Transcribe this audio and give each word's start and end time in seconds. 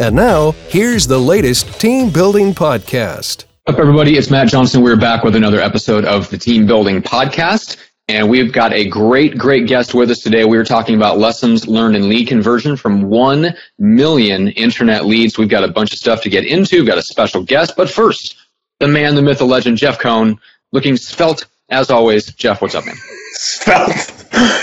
And 0.00 0.14
now, 0.14 0.52
here's 0.68 1.08
the 1.08 1.18
latest 1.18 1.80
team 1.80 2.10
building 2.10 2.54
podcast. 2.54 3.46
What's 3.64 3.76
up, 3.76 3.78
everybody? 3.80 4.16
It's 4.16 4.30
Matt 4.30 4.46
Johnson. 4.46 4.80
We're 4.80 4.96
back 4.96 5.24
with 5.24 5.34
another 5.34 5.60
episode 5.60 6.04
of 6.04 6.30
the 6.30 6.38
Team 6.38 6.68
Building 6.68 7.02
Podcast. 7.02 7.76
And 8.06 8.30
we've 8.30 8.52
got 8.52 8.72
a 8.72 8.88
great, 8.88 9.36
great 9.36 9.66
guest 9.66 9.94
with 9.94 10.08
us 10.12 10.20
today. 10.20 10.44
We 10.44 10.56
are 10.56 10.64
talking 10.64 10.94
about 10.94 11.18
lessons 11.18 11.66
learned 11.66 11.96
in 11.96 12.08
lead 12.08 12.28
conversion 12.28 12.76
from 12.76 13.10
1 13.10 13.52
million 13.80 14.48
internet 14.50 15.04
leads. 15.04 15.36
We've 15.36 15.48
got 15.48 15.64
a 15.64 15.68
bunch 15.68 15.92
of 15.92 15.98
stuff 15.98 16.22
to 16.22 16.30
get 16.30 16.46
into. 16.46 16.76
We've 16.76 16.86
got 16.86 16.98
a 16.98 17.02
special 17.02 17.42
guest. 17.42 17.74
But 17.76 17.90
first, 17.90 18.36
the 18.78 18.86
man, 18.86 19.16
the 19.16 19.22
myth, 19.22 19.38
the 19.38 19.46
legend, 19.46 19.78
Jeff 19.78 19.98
Cohn, 19.98 20.38
looking 20.70 20.96
svelte 20.96 21.44
as 21.70 21.90
always. 21.90 22.32
Jeff, 22.34 22.62
what's 22.62 22.76
up, 22.76 22.86
man? 22.86 22.94
Svelte. 23.32 24.17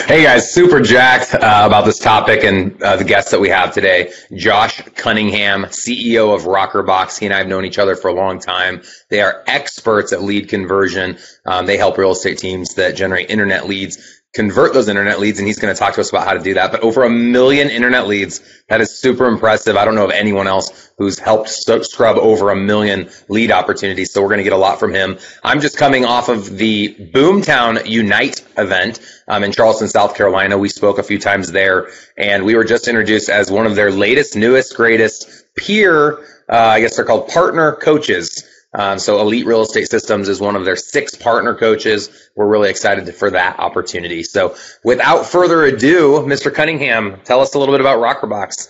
Hey 0.08 0.22
guys, 0.22 0.54
super 0.54 0.82
jacked 0.82 1.34
uh, 1.34 1.64
about 1.66 1.84
this 1.84 1.98
topic 1.98 2.44
and 2.44 2.80
uh, 2.84 2.96
the 2.96 3.04
guest 3.04 3.32
that 3.32 3.40
we 3.40 3.50
have 3.50 3.73
today, 3.73 4.13
Josh 4.36 4.80
Cunningham, 4.94 5.63
CEO 5.63 6.36
of 6.36 6.44
Rokrbox. 6.44 7.18
He 7.18 7.26
and 7.26 7.34
I 7.34 7.40
have 7.40 7.48
known 7.48 7.66
each 7.66 7.79
other 7.79 7.96
for 7.96 8.10
a 8.10 8.13
long 8.13 8.40
time. 8.40 8.84
They 9.10 9.21
are 9.21 9.44
experts 9.48 10.13
at 10.13 10.21
lead 10.21 10.48
conversion. 10.48 11.18
Um, 11.48 11.66
they 11.66 11.77
help 11.77 11.98
real 11.98 12.12
estate 12.12 12.38
teams 12.38 12.76
that 12.76 12.96
generate 12.96 13.32
internet 13.32 13.68
leads 13.68 14.15
convert 14.36 14.74
those 14.74 14.90
internet 14.90 15.20
leads 15.20 15.40
and 15.40 15.48
he's 15.48 15.58
going 15.58 15.74
to 15.74 15.80
talk 15.80 15.94
to 15.96 16.02
us 16.02 16.10
about 16.10 16.28
how 16.28 16.34
to 16.34 16.40
do 16.40 16.54
that. 16.54 16.72
But 16.72 16.82
over 16.82 17.04
a 17.04 17.10
million 17.10 17.70
internet 17.70 18.05
leads 18.05 18.41
that 18.68 18.82
is 18.82 19.00
super 19.00 19.26
impressive. 19.26 19.78
I 19.78 19.86
don't 19.86 19.96
know 19.96 20.04
of 20.04 20.12
anyone 20.12 20.46
else 20.46 20.91
who's 20.98 21.18
helped 21.18 21.50
scrub 21.50 22.18
over 22.18 22.52
a 22.52 22.56
million 22.56 23.10
lead 23.30 23.52
opportunities 23.52 24.12
so 24.12 24.22
we're 24.22 24.28
going 24.28 24.40
to 24.40 24.44
get 24.44 24.54
a 24.54 24.58
lot 24.58 24.80
from 24.80 24.94
him. 24.94 25.18
I'm 25.44 25.62
just 25.62 25.78
coming 25.78 26.04
off 26.04 26.28
of 26.28 26.58
the 26.58 26.94
boomtown 27.13 27.90
unite 27.90 28.46
event 28.58 29.00
um, 29.28 29.44
in 29.44 29.52
charleston 29.54 29.88
south 29.88 30.16
carolina. 30.16 30.58
We 30.58 30.70
spoke 30.70 31.00
a 31.00 31.04
few 31.04 31.20
times 31.20 31.52
there 31.52 31.90
and 32.18 32.46
we 32.46 32.56
were 32.56 32.66
just 32.66 32.88
introduced 32.88 33.30
as 33.30 33.50
one 33.50 33.66
of 33.66 33.76
their 33.76 33.91
latest 33.91 34.36
newest 34.36 34.76
greatest 34.76 35.46
peer 35.56 36.20
uh, 36.50 36.74
i 36.76 36.82
guess 36.82 36.96
they're 36.98 37.06
called 37.06 37.30
partner 37.30 37.74
coaches 37.74 38.45
um, 38.77 38.99
so 38.99 39.21
Elite 39.21 39.45
Real 39.45 39.62
Estate 39.62 39.90
Systems 39.90 40.27
is 40.27 40.40
one 40.41 40.55
of 40.55 40.65
their 40.65 40.76
six 40.76 41.15
partner 41.15 41.55
coaches. 41.55 42.09
We're 42.35 42.48
really 42.48 42.70
excited 42.70 43.13
for 43.15 43.32
that 43.32 43.59
opportunity. 43.59 44.23
So 44.23 44.55
without 44.84 45.26
further 45.26 45.63
ado, 45.63 46.20
Mr. 46.26 46.54
Cunningham, 46.54 47.21
tell 47.23 47.41
us 47.41 47.54
a 47.55 47.59
little 47.59 47.73
bit 47.73 47.82
about 47.82 47.99
Rokrbox. 47.99 48.70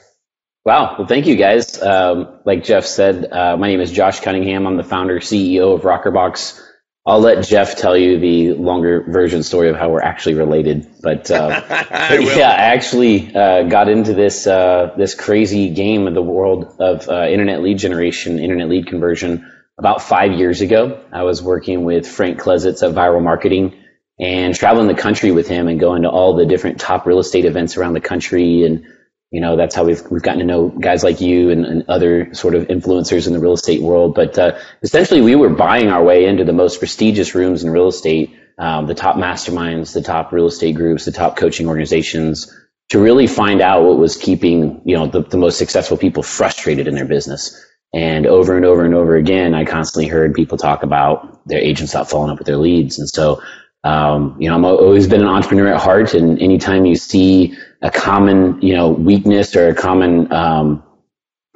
Wow. 0.63 0.95
Well, 0.97 1.07
thank 1.07 1.27
you 1.27 1.35
guys. 1.35 1.81
Um, 1.81 2.39
like 2.45 2.63
Jeff 2.63 2.85
said, 2.85 3.31
uh, 3.31 3.57
my 3.57 3.67
name 3.67 3.81
is 3.81 3.91
Josh 3.91 4.19
Cunningham. 4.19 4.65
I'm 4.65 4.77
the 4.77 4.83
founder, 4.83 5.19
CEO 5.19 5.75
of 5.75 5.81
Rokrbox. 5.81 6.61
I'll 7.07 7.19
let 7.19 7.45
Jeff 7.45 7.77
tell 7.77 7.95
you 7.95 8.19
the 8.19 8.53
longer 8.53 9.03
version 9.07 9.43
story 9.43 9.69
of 9.69 9.75
how 9.75 9.89
we're 9.89 10.01
actually 10.01 10.33
related. 10.35 10.87
But, 11.03 11.29
uh, 11.29 11.61
but 11.69 12.23
yeah, 12.23 12.49
I 12.49 12.73
actually 12.73 13.35
uh, 13.35 13.63
got 13.63 13.89
into 13.89 14.15
this 14.15 14.47
uh, 14.47 14.91
this 14.97 15.13
crazy 15.13 15.69
game 15.69 16.07
of 16.07 16.15
the 16.15 16.23
world 16.23 16.75
of 16.79 17.07
uh, 17.07 17.27
internet 17.27 17.61
lead 17.61 17.77
generation, 17.77 18.39
internet 18.39 18.69
lead 18.69 18.87
conversion 18.87 19.51
about 19.77 20.01
five 20.01 20.31
years 20.31 20.61
ago. 20.61 21.03
I 21.11 21.23
was 21.23 21.41
working 21.43 21.83
with 21.83 22.07
Frank 22.07 22.39
Klesitz 22.39 22.81
of 22.81 22.93
Vyral 22.95 23.21
Marketing 23.21 23.75
and 24.19 24.55
traveling 24.55 24.87
the 24.87 24.93
country 24.93 25.31
with 25.31 25.47
him 25.47 25.67
and 25.67 25.79
going 25.79 26.03
to 26.03 26.09
all 26.09 26.35
the 26.35 26.45
different 26.45 26.79
top 26.79 27.05
real 27.05 27.19
estate 27.19 27.45
events 27.45 27.75
around 27.75 27.93
the 27.93 28.01
country. 28.01 28.63
And, 28.63 28.85
you 29.31 29.41
know, 29.41 29.57
that's 29.57 29.75
how 29.75 29.83
we've, 29.83 30.01
we've 30.09 30.21
gotten 30.21 30.39
to 30.39 30.45
know 30.45 30.69
guys 30.69 31.03
like 31.03 31.19
you 31.19 31.49
and, 31.49 31.65
and 31.65 31.89
other 31.89 32.33
sort 32.33 32.55
of 32.55 32.67
influencers 32.67 33.27
in 33.27 33.33
the 33.33 33.39
real 33.39 33.53
estate 33.53 33.81
world. 33.81 34.15
But 34.15 34.39
uh, 34.39 34.57
essentially, 34.81 35.19
we 35.21 35.35
were 35.35 35.49
buying 35.49 35.89
our 35.89 36.03
way 36.03 36.25
into 36.25 36.45
the 36.45 36.53
most 36.53 36.79
prestigious 36.79 37.35
rooms 37.35 37.63
in 37.63 37.69
real 37.69 37.89
estate, 37.89 38.33
um, 38.57 38.87
the 38.87 38.95
top 38.95 39.17
masterminds, 39.17 39.93
the 39.93 40.01
top 40.01 40.31
real 40.31 40.45
estate 40.45 40.75
groups, 40.75 41.03
the 41.03 41.11
top 41.11 41.35
coaching 41.35 41.67
organizations 41.67 42.55
to 42.89 42.99
really 42.99 43.27
find 43.27 43.61
out 43.61 43.83
what 43.83 43.97
was 43.97 44.15
keeping, 44.15 44.81
you 44.85 44.95
know, 44.95 45.07
the, 45.07 45.21
the 45.23 45.37
most 45.37 45.57
successful 45.57 45.97
people 45.97 46.23
frustrated 46.23 46.87
in 46.87 46.95
their 46.95 47.05
business. 47.05 47.61
And 47.95 48.27
over 48.27 48.57
and 48.57 48.65
over 48.65 48.83
and 48.83 48.93
over 48.93 49.15
again, 49.15 49.53
I 49.53 49.63
constantly 49.63 50.09
heard 50.09 50.33
people 50.33 50.57
talk 50.57 50.83
about 50.83 51.47
their 51.47 51.59
agents 51.59 51.93
not 51.93 52.09
following 52.09 52.29
up 52.29 52.37
with 52.37 52.45
their 52.45 52.57
leads. 52.57 52.99
And 52.99 53.07
so, 53.07 53.41
um, 53.85 54.35
you 54.37 54.49
know, 54.49 54.55
I'm 54.55 54.65
always 54.65 55.07
been 55.07 55.21
an 55.21 55.27
entrepreneur 55.27 55.73
at 55.73 55.81
heart. 55.81 56.13
And 56.13 56.37
anytime 56.41 56.85
you 56.85 56.97
see 56.97 57.57
a 57.81 57.89
common, 57.89 58.61
you 58.61 58.75
know, 58.75 58.89
weakness 58.89 59.55
or 59.55 59.69
a 59.69 59.73
common, 59.73 60.29
um, 60.33 60.83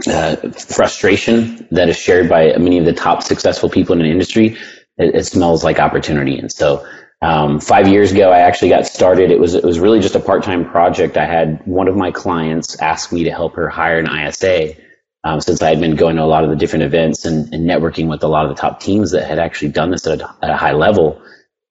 uh, 0.08 0.38
frustration 0.52 1.68
that 1.72 1.90
is 1.90 1.98
shared 1.98 2.30
by 2.30 2.56
many 2.58 2.78
of 2.78 2.86
the 2.86 2.94
top 2.94 3.22
successful 3.22 3.70
people 3.70 3.94
in 3.96 4.00
an 4.00 4.08
industry, 4.08 4.58
it, 4.98 5.16
it 5.16 5.26
smells 5.26 5.66
like 5.66 5.78
opportunity. 5.78 6.40
And 6.40 6.50
so, 6.50 6.88
um, 7.22 7.60
five 7.60 7.90
years 7.90 8.14
ago, 8.14 8.32
I 8.32 8.40
actually 8.40 8.70
got 8.70 8.88
started. 8.88 9.30
It 9.30 9.40
was 9.40 9.54
it 9.54 9.66
was 9.66 9.78
really 9.78 10.00
just 10.00 10.16
a 10.16 10.22
part 10.22 10.42
time 10.42 10.64
project. 10.64 11.18
I 11.18 11.26
had 11.26 11.62
one 11.68 11.90
of 11.90 11.98
my 11.98 12.12
clients 12.12 12.80
ask 12.80 13.12
me 13.12 13.26
to 13.26 13.32
help 13.32 13.56
her 13.56 13.68
hire 13.68 14.00
an 14.00 14.08
ISA, 14.08 14.76
um, 15.24 15.42
since 15.42 15.62
I 15.62 15.70
had 15.70 15.80
been 15.80 15.96
going 15.96 16.16
to 16.16 16.24
a 16.24 16.26
lot 16.26 16.44
of 16.44 16.50
the 16.50 16.56
different 16.56 16.84
events 16.84 17.26
and, 17.26 17.54
and, 17.54 17.70
networking 17.70 18.08
with 18.08 18.24
a 18.24 18.28
lot 18.28 18.46
of 18.46 18.56
the 18.56 18.62
top 18.62 18.80
teams 18.80 19.12
that 19.12 19.28
had 19.28 19.38
actually 19.38 19.72
done 19.72 19.92
this 19.92 20.08
at 20.08 20.22
a, 20.22 20.36
at 20.42 20.50
a 20.50 20.56
high 20.56 20.72
level. 20.72 21.22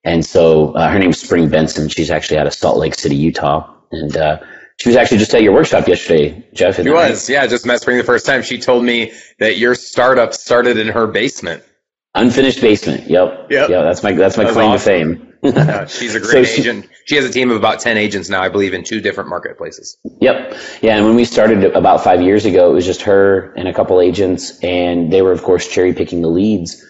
And 0.04 0.25
so 0.25 0.72
uh, 0.72 0.91
her 0.91 0.98
name's 0.98 1.20
Spring 1.20 1.48
Benson. 1.48 1.88
She's 1.88 2.10
actually 2.10 2.38
out 2.38 2.47
of 2.47 2.54
Salt 2.54 2.78
Lake 2.78 2.94
City, 2.94 3.16
Utah. 3.16 3.72
And 3.91 4.16
uh, 4.16 4.41
she 4.78 4.91
was 4.91 4.97
actually 4.97 5.19
just 5.19 5.34
at 5.34 5.42
your 5.42 5.54
workshop 5.54 5.88
yesterday, 5.88 6.47
Jeff. 6.53 6.76
She 6.76 6.91
was, 6.91 7.28
yeah. 7.28 7.47
Just 7.47 7.66
met 7.66 7.81
Spring 7.81 7.98
the 7.98 8.04
first 8.04 8.26
time. 8.26 8.42
She 8.42 8.59
told 8.59 8.84
me 8.84 9.12
that 9.38 9.56
your 9.56 9.75
startup 9.75 10.34
started 10.34 10.78
in 10.78 10.88
her 10.88 11.06
basement. 11.06 11.62
Unfinished 12.18 12.60
basement. 12.60 13.08
Yep. 13.08 13.48
Yep. 13.50 13.70
Yeah, 13.70 13.82
that's 13.82 14.02
my 14.02 14.12
that's 14.12 14.36
my 14.36 14.50
claim 14.50 14.70
awesome. 14.70 14.78
to 14.78 15.16
fame 15.18 15.28
yeah, 15.42 15.86
she's 15.86 16.14
a 16.16 16.20
great 16.20 16.46
so 16.46 16.60
agent. 16.60 16.84
She, 16.84 16.90
she 17.06 17.16
has 17.16 17.24
a 17.24 17.30
team 17.30 17.50
of 17.50 17.56
about 17.56 17.80
10 17.80 17.96
agents 17.96 18.28
now, 18.28 18.42
I 18.42 18.48
believe, 18.48 18.74
in 18.74 18.82
two 18.82 19.00
different 19.00 19.30
marketplaces. 19.30 19.96
Yep. 20.20 20.56
Yeah. 20.82 20.96
And 20.96 21.06
when 21.06 21.14
we 21.14 21.24
started 21.24 21.64
about 21.76 22.02
five 22.02 22.22
years 22.22 22.44
ago, 22.44 22.70
it 22.70 22.74
was 22.74 22.84
just 22.84 23.02
her 23.02 23.52
and 23.56 23.68
a 23.68 23.72
couple 23.72 24.00
agents, 24.00 24.58
and 24.64 25.12
they 25.12 25.22
were, 25.22 25.30
of 25.30 25.42
course, 25.42 25.68
cherry 25.68 25.94
picking 25.94 26.22
the 26.22 26.28
leads. 26.28 26.84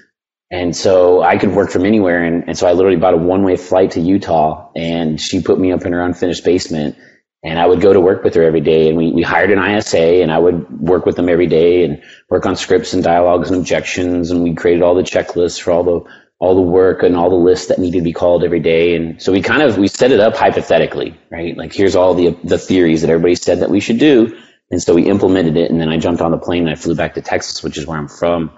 And 0.51 0.75
so 0.75 1.23
I 1.23 1.37
could 1.37 1.55
work 1.55 1.71
from 1.71 1.85
anywhere. 1.85 2.25
And, 2.25 2.45
and 2.49 2.57
so 2.57 2.67
I 2.67 2.73
literally 2.73 2.97
bought 2.97 3.13
a 3.13 3.19
one 3.19 3.43
way 3.43 3.57
flight 3.57 3.91
to 3.93 4.01
Utah, 4.01 4.71
and 4.75 5.21
she 5.21 5.43
put 5.43 5.61
me 5.61 5.73
up 5.73 5.85
in 5.85 5.93
her 5.93 6.01
unfinished 6.01 6.45
basement. 6.45 6.97
And 7.45 7.59
I 7.59 7.67
would 7.67 7.81
go 7.81 7.93
to 7.93 8.01
work 8.01 8.25
with 8.25 8.35
her 8.35 8.43
every 8.43 8.61
day. 8.61 8.89
And 8.89 8.97
we, 8.97 9.13
we 9.13 9.23
hired 9.23 9.51
an 9.51 9.59
ISA, 9.63 10.23
and 10.23 10.33
I 10.33 10.39
would 10.39 10.81
work 10.81 11.07
with 11.07 11.17
them 11.17 11.29
every 11.29 11.47
day 11.47 11.85
and 11.85 12.03
work 12.31 12.47
on 12.47 12.57
scripts 12.57 12.93
and 12.93 13.03
dialogues 13.03 13.51
and 13.51 13.59
objections. 13.59 14.31
And 14.31 14.43
we 14.43 14.55
created 14.55 14.83
all 14.83 14.95
the 14.95 15.03
checklists 15.03 15.61
for 15.61 15.71
all 15.73 15.85
the 15.85 16.11
all 16.41 16.55
the 16.55 16.61
work 16.63 17.03
and 17.03 17.17
all 17.17 17.31
the 17.31 17.37
lists 17.37 17.67
that 17.67 17.79
needed 17.79 17.99
to 17.99 18.05
be 18.05 18.13
called 18.13 18.45
every 18.45 18.61
day. 18.61 18.95
And 18.95 19.21
so 19.21 19.33
we 19.33 19.43
kind 19.43 19.63
of, 19.63 19.77
we 19.77 19.89
set 19.89 20.13
it 20.13 20.21
up 20.21 20.37
hypothetically, 20.37 21.19
right? 21.31 21.57
Like 21.57 21.73
here's 21.73 21.97
all 21.97 22.15
the, 22.15 22.39
the 22.45 22.59
theories 22.59 23.03
that 23.03 23.11
everybody 23.11 23.35
said 23.35 23.61
that 23.61 23.71
we 23.71 23.81
should 23.81 23.99
do. 23.99 24.39
And 24.71 24.81
so 24.81 24.95
we 24.95 25.09
implemented 25.09 25.57
it. 25.57 25.71
And 25.71 25.81
then 25.81 25.89
I 25.89 25.99
jumped 25.99 26.21
on 26.23 26.31
the 26.31 26.39
plane 26.39 26.63
and 26.63 26.71
I 26.71 26.77
flew 26.77 26.95
back 26.95 27.15
to 27.15 27.23
Texas, 27.23 27.63
which 27.63 27.77
is 27.77 27.87
where 27.87 27.99
I'm 27.99 28.09
from. 28.09 28.53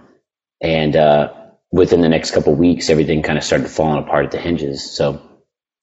And, 0.61 0.95
uh, 0.95 1.33
within 1.73 2.01
the 2.01 2.09
next 2.09 2.33
couple 2.33 2.55
weeks, 2.55 2.91
everything 2.91 3.23
kind 3.23 3.39
of 3.39 3.45
started 3.45 3.69
falling 3.69 4.03
apart 4.03 4.27
at 4.27 4.33
the 4.33 4.39
hinges. 4.39 4.91
So 4.91 5.23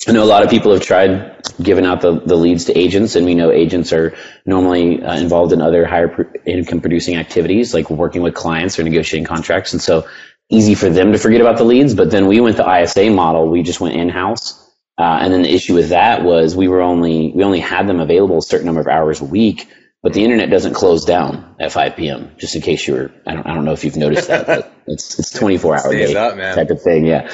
I 0.06 0.12
know 0.12 0.24
a 0.24 0.26
lot 0.26 0.44
of 0.44 0.50
people 0.50 0.74
have 0.74 0.84
tried 0.84 1.42
giving 1.62 1.86
out 1.86 2.02
the, 2.02 2.20
the 2.20 2.36
leads 2.36 2.66
to 2.66 2.78
agents, 2.78 3.16
and 3.16 3.26
we 3.26 3.34
know 3.34 3.52
agents 3.52 3.92
are 3.92 4.16
normally 4.46 5.02
uh, 5.02 5.18
involved 5.18 5.54
in 5.54 5.62
other 5.62 5.86
higher 5.86 6.32
income 6.46 6.82
producing 6.82 7.16
activities, 7.16 7.74
like 7.74 7.90
working 7.90 8.22
with 8.22 8.36
clients 8.36 8.78
or 8.78 8.84
negotiating 8.84 9.26
contracts. 9.26 9.74
And 9.74 9.82
so 9.82 10.08
easy 10.50 10.76
for 10.76 10.90
them 10.90 11.12
to 11.14 11.18
forget 11.18 11.42
about 11.42 11.58
the 11.58 11.64
leads. 11.64 11.96
But 11.96 12.12
then 12.12 12.28
we 12.28 12.40
went 12.40 12.58
the 12.58 12.82
ISA 12.82 13.10
model. 13.10 13.50
We 13.50 13.64
just 13.64 13.82
went 13.82 13.96
in 13.96 14.10
house. 14.10 14.64
Uh, 15.00 15.20
and 15.22 15.34
then 15.34 15.44
the 15.44 15.54
issue 15.54 15.76
with 15.76 15.90
that 15.90 16.24
was 16.24 16.56
we 16.56 16.68
were 16.68 16.82
only, 16.82 17.32
we 17.36 17.44
only 17.44 17.60
had 17.60 17.88
them 17.88 18.00
available 18.00 18.38
a 18.40 18.42
certain 18.42 18.66
number 18.66 18.82
of 18.82 18.88
hours 18.88 19.22
a 19.22 19.26
week, 19.26 19.70
but 20.04 20.14
the 20.14 20.24
internet 20.24 20.50
doesn't 20.50 20.74
close 20.74 21.06
down 21.06 21.56
at 21.60 21.72
5 21.72 21.96
p.m. 21.96 22.32
Just 22.38 22.56
in 22.56 22.62
case 22.62 22.88
you 22.88 22.94
were, 22.94 23.12
I 23.26 23.34
don't, 23.34 23.48
I 23.48 23.54
don't 23.54 23.66
know 23.66 23.74
if 23.74 23.84
you've 23.84 23.98
noticed 23.98 24.28
that, 24.28 24.46
but 24.46 24.74
it's, 24.88 25.18
it's 25.20 25.32
24 25.32 25.76
hour 25.76 25.92
day 25.92 26.16
up, 26.16 26.36
type 26.56 26.70
of 26.70 26.82
thing. 26.82 27.06
Yeah. 27.06 27.30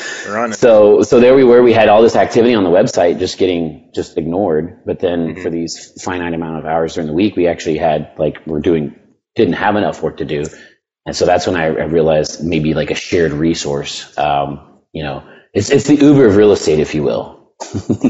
So, 0.54 1.01
so 1.04 1.19
there 1.19 1.36
we 1.36 1.44
were. 1.44 1.62
We 1.62 1.74
had 1.74 1.89
all 1.89 2.01
this 2.01 2.15
activity 2.15 2.56
on 2.56 2.63
the 2.63 2.69
website 2.69 3.19
just 3.19 3.38
getting 3.38 3.92
just 3.94 4.18
ignored. 4.18 4.83
But 4.86 5.00
then 5.00 5.27
mm-hmm. 5.27 5.44
for 5.44 5.50
these 5.50 6.01
finite 6.01 6.33
amount 6.33 6.60
of 6.60 6.65
hours 6.65 6.95
during 6.95 7.07
the 7.07 7.13
week, 7.13 7.36
we 7.36 7.48
actually 7.48 7.77
had 7.77 8.13
like, 8.18 8.45
we're 8.45 8.62
doing, 8.62 8.95
didn't 9.36 9.56
have 9.56 9.75
enough 9.75 10.01
work 10.01 10.18
to 10.18 10.25
do. 10.25 10.45
And 11.06 11.16
so 11.16 11.25
that's 11.25 11.45
when 11.45 11.57
I, 11.57 11.66
I 11.66 11.86
realized 11.86 12.44
maybe 12.44 12.74
like 12.74 12.92
a 12.92 12.95
shared 12.95 13.33
resource. 13.33 14.18
Um, 14.18 14.80
you 14.94 15.04
know, 15.04 15.27
it's 15.54 15.69
it's 15.69 15.86
the 15.86 15.95
Uber 15.95 16.25
of 16.25 16.36
real 16.36 16.51
estate, 16.51 16.80
if 16.80 16.95
you 16.95 17.04
will. 17.04 17.43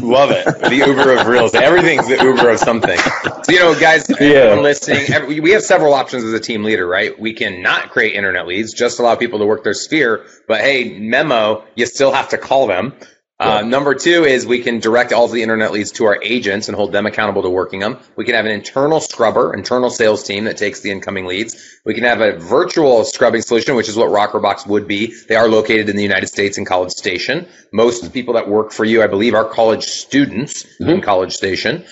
Love 0.01 0.31
it. 0.31 0.45
The 0.45 0.83
Uber 0.85 1.17
of 1.17 1.27
real 1.27 1.45
estate. 1.45 1.61
Everything's 1.63 2.07
the 2.07 2.21
Uber 2.23 2.49
of 2.49 2.59
something. 2.59 2.97
So, 2.97 3.51
you 3.51 3.59
know, 3.59 3.79
guys, 3.79 4.05
Yeah. 4.19 4.55
listening, 4.55 5.11
every, 5.13 5.39
we 5.39 5.51
have 5.51 5.63
several 5.63 5.93
options 5.93 6.23
as 6.23 6.33
a 6.33 6.39
team 6.39 6.63
leader, 6.63 6.85
right? 6.87 7.17
We 7.19 7.33
can 7.33 7.61
not 7.61 7.91
create 7.91 8.15
internet 8.15 8.47
leads, 8.47 8.73
just 8.73 8.99
allow 8.99 9.15
people 9.15 9.39
to 9.39 9.45
work 9.45 9.63
their 9.63 9.73
sphere. 9.73 10.25
But 10.47 10.61
hey, 10.61 10.97
memo, 10.99 11.63
you 11.75 11.85
still 11.85 12.11
have 12.11 12.29
to 12.29 12.37
call 12.37 12.67
them. 12.67 12.93
Uh, 13.43 13.61
number 13.61 13.93
two 13.93 14.23
is 14.23 14.45
we 14.45 14.61
can 14.61 14.79
direct 14.79 15.11
all 15.11 15.25
of 15.25 15.31
the 15.33 15.41
internet 15.41 15.73
leads 15.73 15.91
to 15.91 16.05
our 16.05 16.17
agents 16.23 16.69
and 16.69 16.77
hold 16.77 16.93
them 16.93 17.05
accountable 17.05 17.41
to 17.41 17.49
working 17.49 17.81
them. 17.81 17.97
We 18.15 18.23
can 18.23 18.35
have 18.35 18.45
an 18.45 18.51
internal 18.51 19.01
scrubber, 19.01 19.53
internal 19.53 19.89
sales 19.89 20.23
team 20.23 20.45
that 20.45 20.55
takes 20.55 20.79
the 20.79 20.91
incoming 20.91 21.25
leads. 21.25 21.79
We 21.83 21.93
can 21.93 22.05
have 22.05 22.21
a 22.21 22.37
virtual 22.37 23.03
scrubbing 23.03 23.41
solution, 23.41 23.75
which 23.75 23.89
is 23.89 23.97
what 23.97 24.07
Rokrbox 24.07 24.65
would 24.67 24.87
be. 24.87 25.13
They 25.27 25.35
are 25.35 25.49
located 25.49 25.89
in 25.89 25.97
the 25.97 26.03
United 26.03 26.27
States 26.27 26.57
in 26.57 26.63
College 26.63 26.91
Station. 26.93 27.45
Most 27.73 28.13
people 28.13 28.35
that 28.35 28.47
work 28.47 28.71
for 28.71 28.85
you, 28.85 29.03
I 29.03 29.07
believe, 29.07 29.33
are 29.33 29.43
college 29.43 29.83
students 29.83 30.65
in 30.79 31.01
College 31.01 31.33
Station. 31.33 31.83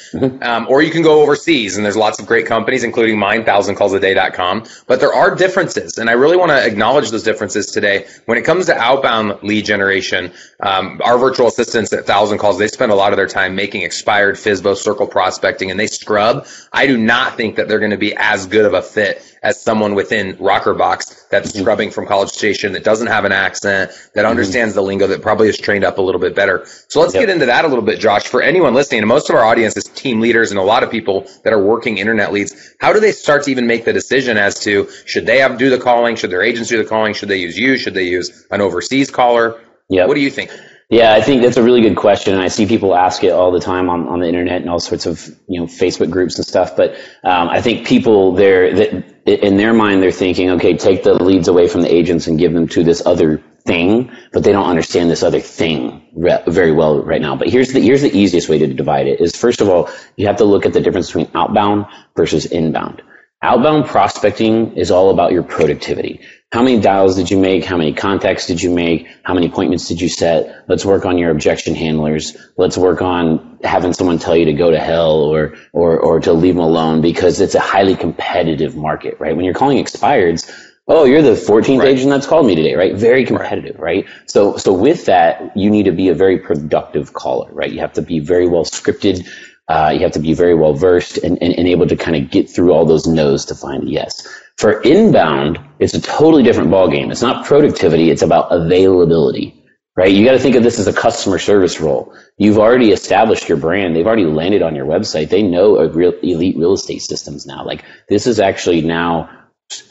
Um, 0.41 0.67
or 0.69 0.81
you 0.81 0.91
can 0.91 1.01
go 1.01 1.21
overseas, 1.21 1.75
and 1.75 1.85
there's 1.85 1.97
lots 1.97 2.19
of 2.19 2.25
great 2.27 2.45
companies, 2.45 2.85
including 2.85 3.19
mine, 3.19 3.43
thousandcallsaday.com. 3.43 4.63
But 4.87 5.01
there 5.01 5.13
are 5.13 5.35
differences, 5.35 5.97
and 5.97 6.09
I 6.09 6.13
really 6.13 6.37
want 6.37 6.51
to 6.51 6.65
acknowledge 6.65 7.09
those 7.09 7.23
differences 7.23 7.65
today. 7.65 8.07
When 8.25 8.37
it 8.37 8.43
comes 8.43 8.67
to 8.67 8.77
outbound 8.77 9.43
lead 9.43 9.65
generation, 9.65 10.31
um, 10.61 11.01
our 11.03 11.17
virtual 11.17 11.40
assistants 11.47 11.93
at 11.93 12.05
Thousand 12.05 12.37
Calls, 12.37 12.57
they 12.57 12.67
spend 12.67 12.91
a 12.91 12.95
lot 12.95 13.13
of 13.13 13.17
their 13.17 13.27
time 13.27 13.55
making 13.55 13.81
expired 13.81 14.35
FISBO 14.35 14.75
circle 14.75 15.07
prospecting, 15.07 15.71
and 15.71 15.79
they 15.79 15.87
scrub. 15.87 16.47
I 16.71 16.87
do 16.87 16.97
not 16.97 17.37
think 17.37 17.55
that 17.55 17.67
they're 17.67 17.79
going 17.79 17.91
to 17.91 17.97
be 17.97 18.15
as 18.15 18.47
good 18.47 18.65
of 18.65 18.73
a 18.73 18.81
fit 18.81 19.23
as 19.43 19.59
someone 19.59 19.95
within 19.95 20.35
Rokrbox 20.37 21.29
that's 21.29 21.51
mm-hmm. 21.51 21.61
scrubbing 21.61 21.91
from 21.91 22.05
College 22.05 22.29
Station 22.29 22.73
that 22.73 22.83
doesn't 22.83 23.07
have 23.07 23.25
an 23.25 23.31
accent, 23.31 23.91
that 24.13 24.21
mm-hmm. 24.21 24.29
understands 24.29 24.75
the 24.75 24.81
lingo, 24.81 25.07
that 25.07 25.21
probably 25.21 25.49
is 25.49 25.57
trained 25.57 25.83
up 25.83 25.97
a 25.97 26.01
little 26.01 26.21
bit 26.21 26.35
better. 26.35 26.65
So 26.87 27.01
let's 27.01 27.13
Yep. 27.13 27.21
get 27.21 27.29
into 27.29 27.47
that 27.47 27.65
a 27.65 27.67
little 27.67 27.83
bit, 27.83 27.99
Josh. 27.99 28.27
For 28.27 28.41
anyone 28.41 28.73
listening, 28.73 28.99
and 28.99 29.07
most 29.07 29.29
of 29.29 29.35
our 29.35 29.43
audience 29.43 29.75
is 29.75 29.85
team 29.85 30.21
leaders 30.21 30.51
and 30.51 30.59
a 30.59 30.63
lot 30.63 30.83
of 30.83 30.91
people 30.91 31.27
that 31.43 31.53
are 31.53 31.63
working 31.63 31.97
internet 31.97 32.31
leads. 32.31 32.75
How 32.79 32.93
do 32.93 32.99
they 32.99 33.11
start 33.11 33.43
to 33.43 33.51
even 33.51 33.65
make 33.65 33.85
the 33.85 33.93
decision 33.93 34.37
as 34.37 34.59
to 34.61 34.87
should 35.05 35.25
they 35.25 35.39
have 35.39 35.57
do 35.57 35.69
the 35.69 35.79
calling? 35.79 36.15
Should 36.15 36.31
their 36.31 36.43
agents 36.43 36.69
do 36.69 36.77
the 36.77 36.87
calling? 36.87 37.13
Should 37.13 37.29
they 37.29 37.37
use 37.37 37.57
you? 37.57 37.77
Should 37.77 37.95
they 37.95 38.03
use 38.05 38.45
an 38.51 38.61
overseas 38.61 39.09
caller? 39.09 39.59
Yep. 39.89 40.07
What 40.07 40.13
do 40.13 40.21
you 40.21 40.29
think? 40.29 40.51
Yeah, 40.91 41.13
I 41.13 41.21
think 41.21 41.43
that's 41.43 41.57
a 41.57 41.63
really 41.63 41.81
good 41.83 41.97
question, 41.97 42.33
and 42.35 42.43
I 42.43 42.49
see 42.49 42.67
people 42.67 42.95
ask 42.95 43.23
it 43.23 43.31
all 43.31 43.51
the 43.53 43.61
time 43.61 43.89
on, 43.91 44.09
on 44.09 44.21
the 44.21 44.27
internet 44.27 44.61
and 44.61 44.71
all 44.71 44.81
sorts 44.81 45.05
of 45.07 45.25
you 45.47 45.61
know 45.61 45.67
Facebook 45.67 46.11
groups 46.11 46.37
and 46.37 46.47
stuff. 46.47 46.77
But 46.77 46.95
um, 47.23 47.49
I 47.49 47.61
think 47.61 47.87
people 47.87 48.33
there 48.33 48.73
that 48.75 48.91
in 49.25 49.57
their 49.57 49.73
mind 49.73 50.03
they're 50.03 50.13
thinking, 50.13 50.51
okay, 50.51 50.77
take 50.77 51.03
the 51.03 51.15
leads 51.15 51.49
away 51.49 51.69
from 51.69 51.83
the 51.83 51.93
agents 51.93 52.27
and 52.27 52.39
give 52.39 52.53
them 52.53 52.69
to 52.69 52.83
this 52.85 53.05
other 53.05 53.43
thing, 53.65 54.11
but 54.33 54.45
they 54.45 54.53
don't 54.53 54.69
understand 54.69 55.11
this 55.11 55.23
other 55.23 55.41
thing 55.41 56.07
re- 56.15 56.43
very 56.47 56.73
well 56.73 57.03
right 57.03 57.21
now. 57.21 57.37
But 57.37 57.49
here's 57.49 57.73
the 57.73 57.81
here's 57.81 58.03
the 58.03 58.17
easiest 58.17 58.49
way 58.49 58.59
to 58.59 58.73
divide 58.73 59.07
it: 59.07 59.21
is 59.21 59.35
first 59.35 59.61
of 59.61 59.69
all 59.69 59.91
you 60.17 60.27
have 60.27 60.37
to 60.37 60.45
look 60.45 60.67
at 60.67 60.73
the 60.73 60.81
difference 60.81 61.09
between 61.09 61.31
outbound 61.35 61.87
versus 62.17 62.47
inbound. 62.47 63.03
Outbound 63.43 63.87
prospecting 63.87 64.77
is 64.77 64.91
all 64.91 65.11
about 65.11 65.33
your 65.33 65.43
productivity. 65.43 66.21
How 66.51 66.61
many 66.61 66.81
dials 66.81 67.15
did 67.15 67.31
you 67.31 67.37
make? 67.37 67.63
How 67.63 67.77
many 67.77 67.93
contacts 67.93 68.45
did 68.45 68.61
you 68.61 68.71
make? 68.71 69.07
How 69.23 69.33
many 69.33 69.47
appointments 69.47 69.87
did 69.87 70.01
you 70.01 70.09
set? 70.09 70.65
Let's 70.67 70.83
work 70.83 71.05
on 71.05 71.17
your 71.17 71.31
objection 71.31 71.75
handlers. 71.75 72.35
Let's 72.57 72.77
work 72.77 73.01
on 73.01 73.57
having 73.63 73.93
someone 73.93 74.19
tell 74.19 74.35
you 74.35 74.43
to 74.45 74.53
go 74.53 74.69
to 74.69 74.77
hell 74.77 75.21
or, 75.21 75.55
or, 75.71 75.97
or 75.97 76.19
to 76.19 76.33
leave 76.33 76.55
them 76.55 76.63
alone 76.63 76.99
because 76.99 77.39
it's 77.39 77.55
a 77.55 77.61
highly 77.61 77.95
competitive 77.95 78.75
market, 78.75 79.15
right? 79.17 79.33
When 79.33 79.45
you're 79.45 79.53
calling 79.53 79.81
expireds, 79.81 80.51
oh, 80.89 81.05
you're 81.05 81.21
the 81.21 81.31
14th 81.31 81.79
Right. 81.79 81.87
agent 81.87 82.09
that's 82.09 82.27
called 82.27 82.45
me 82.45 82.55
today, 82.55 82.75
right? 82.75 82.95
Very 82.97 83.25
competitive, 83.25 83.79
right? 83.79 84.05
So, 84.25 84.57
so 84.57 84.73
with 84.73 85.05
that, 85.05 85.55
you 85.55 85.69
need 85.69 85.83
to 85.83 85.93
be 85.93 86.09
a 86.09 86.13
very 86.13 86.37
productive 86.37 87.13
caller, 87.13 87.49
right? 87.53 87.71
You 87.71 87.79
have 87.79 87.93
to 87.93 88.01
be 88.01 88.19
very 88.19 88.49
well 88.49 88.65
scripted. 88.65 89.25
Uh, 89.69 89.91
you 89.93 90.01
have 90.01 90.11
to 90.11 90.19
be 90.19 90.33
very 90.33 90.53
well 90.55 90.73
versed 90.73 91.17
and, 91.19 91.41
and, 91.41 91.53
and 91.53 91.65
able 91.65 91.87
to 91.87 91.95
kind 91.95 92.17
of 92.17 92.29
get 92.29 92.49
through 92.49 92.73
all 92.73 92.85
those 92.85 93.07
no's 93.07 93.45
to 93.45 93.55
find 93.55 93.83
a 93.83 93.89
yes. 93.89 94.27
For 94.61 94.79
inbound, 94.83 95.59
it's 95.79 95.95
a 95.95 96.01
totally 96.01 96.43
different 96.43 96.69
ballgame. 96.69 97.09
It's 97.09 97.23
not 97.23 97.47
productivity, 97.47 98.11
it's 98.11 98.21
about 98.21 98.51
availability, 98.51 99.59
right? 99.95 100.11
You 100.11 100.23
got 100.23 100.33
to 100.33 100.39
think 100.39 100.55
of 100.55 100.61
this 100.61 100.77
as 100.77 100.85
a 100.85 100.93
customer 100.93 101.39
service 101.39 101.81
role. 101.81 102.13
You've 102.37 102.59
already 102.59 102.91
established 102.91 103.49
your 103.49 103.57
brand. 103.57 103.95
They've 103.95 104.05
already 104.05 104.25
landed 104.25 104.61
on 104.61 104.75
your 104.75 104.85
website. 104.85 105.29
They 105.29 105.41
know 105.41 105.83
real 105.89 106.13
elite 106.21 106.57
real 106.57 106.73
estate 106.73 107.01
systems 107.01 107.47
now. 107.47 107.65
Like 107.65 107.83
this 108.07 108.27
is 108.27 108.39
actually 108.39 108.83
now 108.83 109.31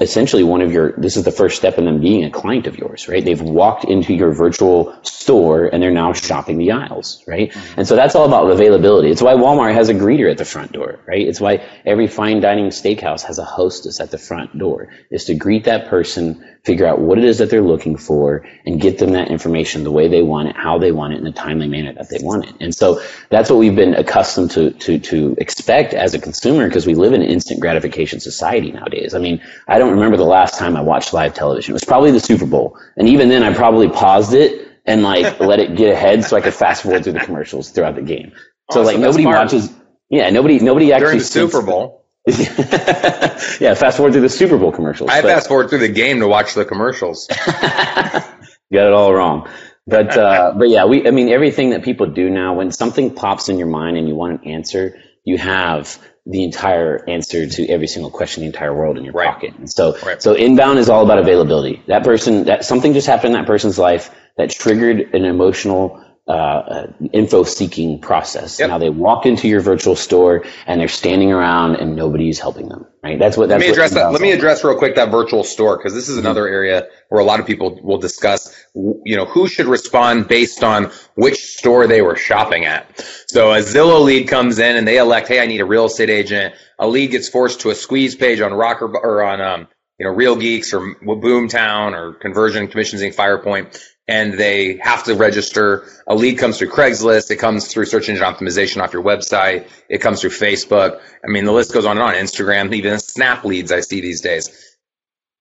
essentially 0.00 0.42
one 0.42 0.60
of 0.60 0.72
your 0.72 0.92
this 0.92 1.16
is 1.16 1.24
the 1.24 1.30
first 1.30 1.56
step 1.56 1.78
in 1.78 1.84
them 1.84 2.00
being 2.00 2.24
a 2.24 2.30
client 2.30 2.66
of 2.66 2.76
yours 2.76 3.08
right? 3.08 3.24
They've 3.24 3.40
walked 3.40 3.84
into 3.84 4.14
your 4.14 4.32
virtual 4.32 4.94
store 5.02 5.66
and 5.66 5.82
they're 5.82 5.90
now 5.90 6.12
shopping 6.12 6.58
the 6.58 6.72
aisles 6.72 7.22
right? 7.26 7.50
Mm-hmm. 7.50 7.80
And 7.80 7.88
so 7.88 7.96
that's 7.96 8.14
all 8.14 8.26
about 8.26 8.50
availability. 8.50 9.10
It's 9.10 9.22
why 9.22 9.34
walmart 9.34 9.74
has 9.74 9.88
a 9.88 9.94
greeter 9.94 10.30
at 10.30 10.38
the 10.38 10.44
front 10.44 10.72
door 10.72 11.00
right? 11.06 11.26
It's 11.26 11.40
why 11.40 11.66
every 11.86 12.06
fine 12.06 12.40
dining 12.40 12.66
steakhouse 12.66 13.22
has 13.22 13.38
a 13.38 13.44
hostess 13.44 14.00
at 14.00 14.10
the 14.10 14.18
front 14.18 14.56
door 14.58 14.88
is 15.10 15.24
to 15.26 15.34
greet 15.34 15.64
that 15.64 15.88
person 15.88 16.44
figure 16.64 16.86
out 16.86 17.00
what 17.00 17.16
it 17.16 17.24
is 17.24 17.38
that 17.38 17.48
they're 17.48 17.62
looking 17.62 17.96
for 17.96 18.46
and 18.66 18.80
get 18.80 18.98
them 18.98 19.12
that 19.12 19.28
information 19.28 19.82
the 19.82 19.90
way 19.90 20.08
they 20.08 20.22
want 20.22 20.48
it 20.48 20.56
how 20.56 20.78
they 20.78 20.92
want 20.92 21.14
it 21.14 21.20
in 21.20 21.26
a 21.26 21.32
timely 21.32 21.66
manner 21.66 21.92
that 21.92 22.10
they 22.10 22.18
want 22.20 22.44
it. 22.44 22.54
And 22.60 22.74
so 22.74 23.02
that's 23.30 23.48
what 23.48 23.58
we've 23.58 23.74
been 23.74 23.94
accustomed 23.94 24.50
to 24.52 24.70
to 24.72 24.98
to 24.98 25.36
expect 25.38 25.94
as 25.94 26.12
a 26.14 26.18
consumer 26.18 26.66
because 26.68 26.86
we 26.86 26.94
live 26.94 27.12
in 27.12 27.22
an 27.22 27.28
instant 27.28 27.60
gratification 27.60 28.20
society 28.20 28.72
nowadays. 28.72 29.14
I 29.14 29.18
mean 29.18 29.40
I 29.70 29.78
don't 29.78 29.92
remember 29.92 30.16
the 30.16 30.24
last 30.24 30.58
time 30.58 30.76
I 30.76 30.80
watched 30.82 31.12
live 31.14 31.32
television. 31.34 31.72
It 31.72 31.74
was 31.74 31.84
probably 31.84 32.10
the 32.10 32.20
Super 32.20 32.44
Bowl. 32.46 32.76
And 32.96 33.08
even 33.08 33.28
then 33.28 33.42
I 33.42 33.54
probably 33.54 33.88
paused 33.88 34.34
it 34.34 34.68
and 34.84 35.02
like 35.02 35.40
let 35.40 35.60
it 35.60 35.76
get 35.76 35.92
ahead 35.92 36.24
so 36.24 36.36
I 36.36 36.40
could 36.40 36.54
fast 36.54 36.82
forward 36.82 37.04
through 37.04 37.14
the 37.14 37.20
commercials 37.20 37.70
throughout 37.70 37.94
the 37.94 38.02
game. 38.02 38.32
So 38.72 38.80
Awesome. 38.80 38.84
like 38.84 38.96
That's 38.96 39.02
nobody 39.16 39.22
smart. 39.24 39.36
watches 39.36 39.72
yeah, 40.10 40.28
nobody 40.30 40.58
nobody 40.58 40.92
actually 40.92 41.06
During 41.06 41.18
the 41.18 41.24
Super 41.24 41.62
Bowl, 41.62 42.04
yeah, 42.26 43.74
fast 43.74 43.96
forward 43.96 44.12
through 44.12 44.22
the 44.22 44.28
Super 44.28 44.58
Bowl 44.58 44.72
commercials. 44.72 45.08
I 45.10 45.22
But- 45.22 45.28
fast 45.30 45.48
forward 45.48 45.70
through 45.70 45.78
the 45.80 45.88
game 45.88 46.20
to 46.20 46.28
watch 46.28 46.54
the 46.54 46.64
commercials. 46.64 47.28
you 47.46 47.52
got 47.52 48.86
it 48.86 48.92
all 48.92 49.12
wrong. 49.14 49.48
But 49.86 50.16
uh, 50.16 50.54
but 50.56 50.68
yeah, 50.68 50.84
we 50.84 51.06
I 51.06 51.10
mean 51.10 51.28
everything 51.30 51.70
that 51.70 51.82
people 51.82 52.06
do 52.06 52.28
now 52.30 52.54
when 52.54 52.70
something 52.70 53.14
pops 53.14 53.48
in 53.48 53.58
your 53.58 53.66
mind 53.68 53.96
and 53.96 54.06
you 54.08 54.14
want 54.14 54.42
an 54.42 54.48
answer, 54.50 54.98
you 55.24 55.38
have 55.38 55.98
the 56.30 56.44
entire 56.44 57.04
answer 57.08 57.46
to 57.46 57.68
every 57.68 57.86
single 57.86 58.10
question 58.10 58.42
the 58.42 58.46
entire 58.46 58.74
world 58.74 58.96
in 58.98 59.04
your 59.04 59.12
Right. 59.12 59.28
pocket. 59.28 59.54
And 59.58 59.70
so 59.70 59.96
Right. 60.04 60.22
so 60.22 60.34
inbound 60.34 60.78
is 60.78 60.88
all 60.88 61.04
about 61.04 61.18
availability. 61.18 61.82
That 61.88 62.04
person 62.04 62.44
that 62.44 62.64
something 62.64 62.92
just 62.94 63.06
happened 63.06 63.34
in 63.34 63.40
that 63.40 63.46
person's 63.46 63.78
life 63.78 64.10
that 64.36 64.50
triggered 64.50 65.14
an 65.14 65.24
emotional 65.24 66.00
uh, 66.30 66.92
info 67.12 67.42
seeking 67.42 68.00
process. 68.00 68.58
Yep. 68.60 68.68
Now 68.68 68.78
they 68.78 68.90
walk 68.90 69.26
into 69.26 69.48
your 69.48 69.60
virtual 69.60 69.96
store 69.96 70.44
and 70.66 70.80
they're 70.80 70.88
standing 70.88 71.32
around 71.32 71.76
and 71.76 71.96
nobody's 71.96 72.38
helping 72.38 72.68
them. 72.68 72.86
Right? 73.02 73.18
That's 73.18 73.36
what. 73.36 73.48
Let 73.48 73.60
me 73.60 73.68
address 73.68 73.92
that. 73.94 74.12
Let 74.12 74.20
me 74.20 74.30
address 74.30 74.62
real 74.62 74.76
quick 74.76 74.94
that 74.96 75.10
virtual 75.10 75.42
store 75.42 75.76
because 75.76 75.94
this 75.94 76.08
is 76.08 76.18
another 76.18 76.46
area 76.46 76.86
where 77.08 77.20
a 77.20 77.24
lot 77.24 77.40
of 77.40 77.46
people 77.46 77.80
will 77.82 77.98
discuss, 77.98 78.54
you 78.74 79.16
know, 79.16 79.24
who 79.24 79.48
should 79.48 79.66
respond 79.66 80.28
based 80.28 80.62
on 80.62 80.92
which 81.14 81.38
store 81.56 81.86
they 81.86 82.02
were 82.02 82.16
shopping 82.16 82.64
at. 82.64 83.00
So 83.26 83.52
a 83.52 83.58
Zillow 83.58 84.04
lead 84.04 84.28
comes 84.28 84.58
in 84.58 84.76
and 84.76 84.86
they 84.86 84.98
elect, 84.98 85.28
hey, 85.28 85.40
I 85.40 85.46
need 85.46 85.60
a 85.60 85.64
real 85.64 85.86
estate 85.86 86.10
agent. 86.10 86.54
A 86.78 86.86
lead 86.86 87.10
gets 87.10 87.28
forced 87.28 87.60
to 87.62 87.70
a 87.70 87.74
squeeze 87.74 88.14
page 88.14 88.40
on 88.40 88.52
Rocker 88.52 88.86
or 88.86 89.22
on, 89.22 89.40
um, 89.40 89.68
you 89.98 90.06
know, 90.06 90.12
Real 90.12 90.36
Geeks 90.36 90.72
or 90.72 90.94
Boomtown 91.02 91.92
or 91.92 92.14
Conversion 92.14 92.68
Commissions 92.68 93.02
Inc. 93.02 93.14
Firepoint, 93.14 93.78
and 94.08 94.34
they 94.34 94.78
have 94.78 95.04
to 95.04 95.14
register. 95.14 95.86
A 96.06 96.14
lead 96.14 96.38
comes 96.38 96.58
through 96.58 96.70
Craigslist. 96.70 97.30
It 97.30 97.36
comes 97.36 97.68
through 97.68 97.86
search 97.86 98.08
engine 98.08 98.24
optimization 98.24 98.82
off 98.82 98.92
your 98.92 99.04
website. 99.04 99.68
It 99.88 99.98
comes 99.98 100.20
through 100.20 100.30
Facebook. 100.30 101.00
I 101.24 101.28
mean, 101.28 101.44
the 101.44 101.52
list 101.52 101.72
goes 101.72 101.86
on 101.86 101.98
and 101.98 102.02
on. 102.02 102.14
Instagram, 102.14 102.74
even 102.74 102.98
Snap 102.98 103.44
leads 103.44 103.70
I 103.70 103.80
see 103.80 104.00
these 104.00 104.20
days. 104.20 104.66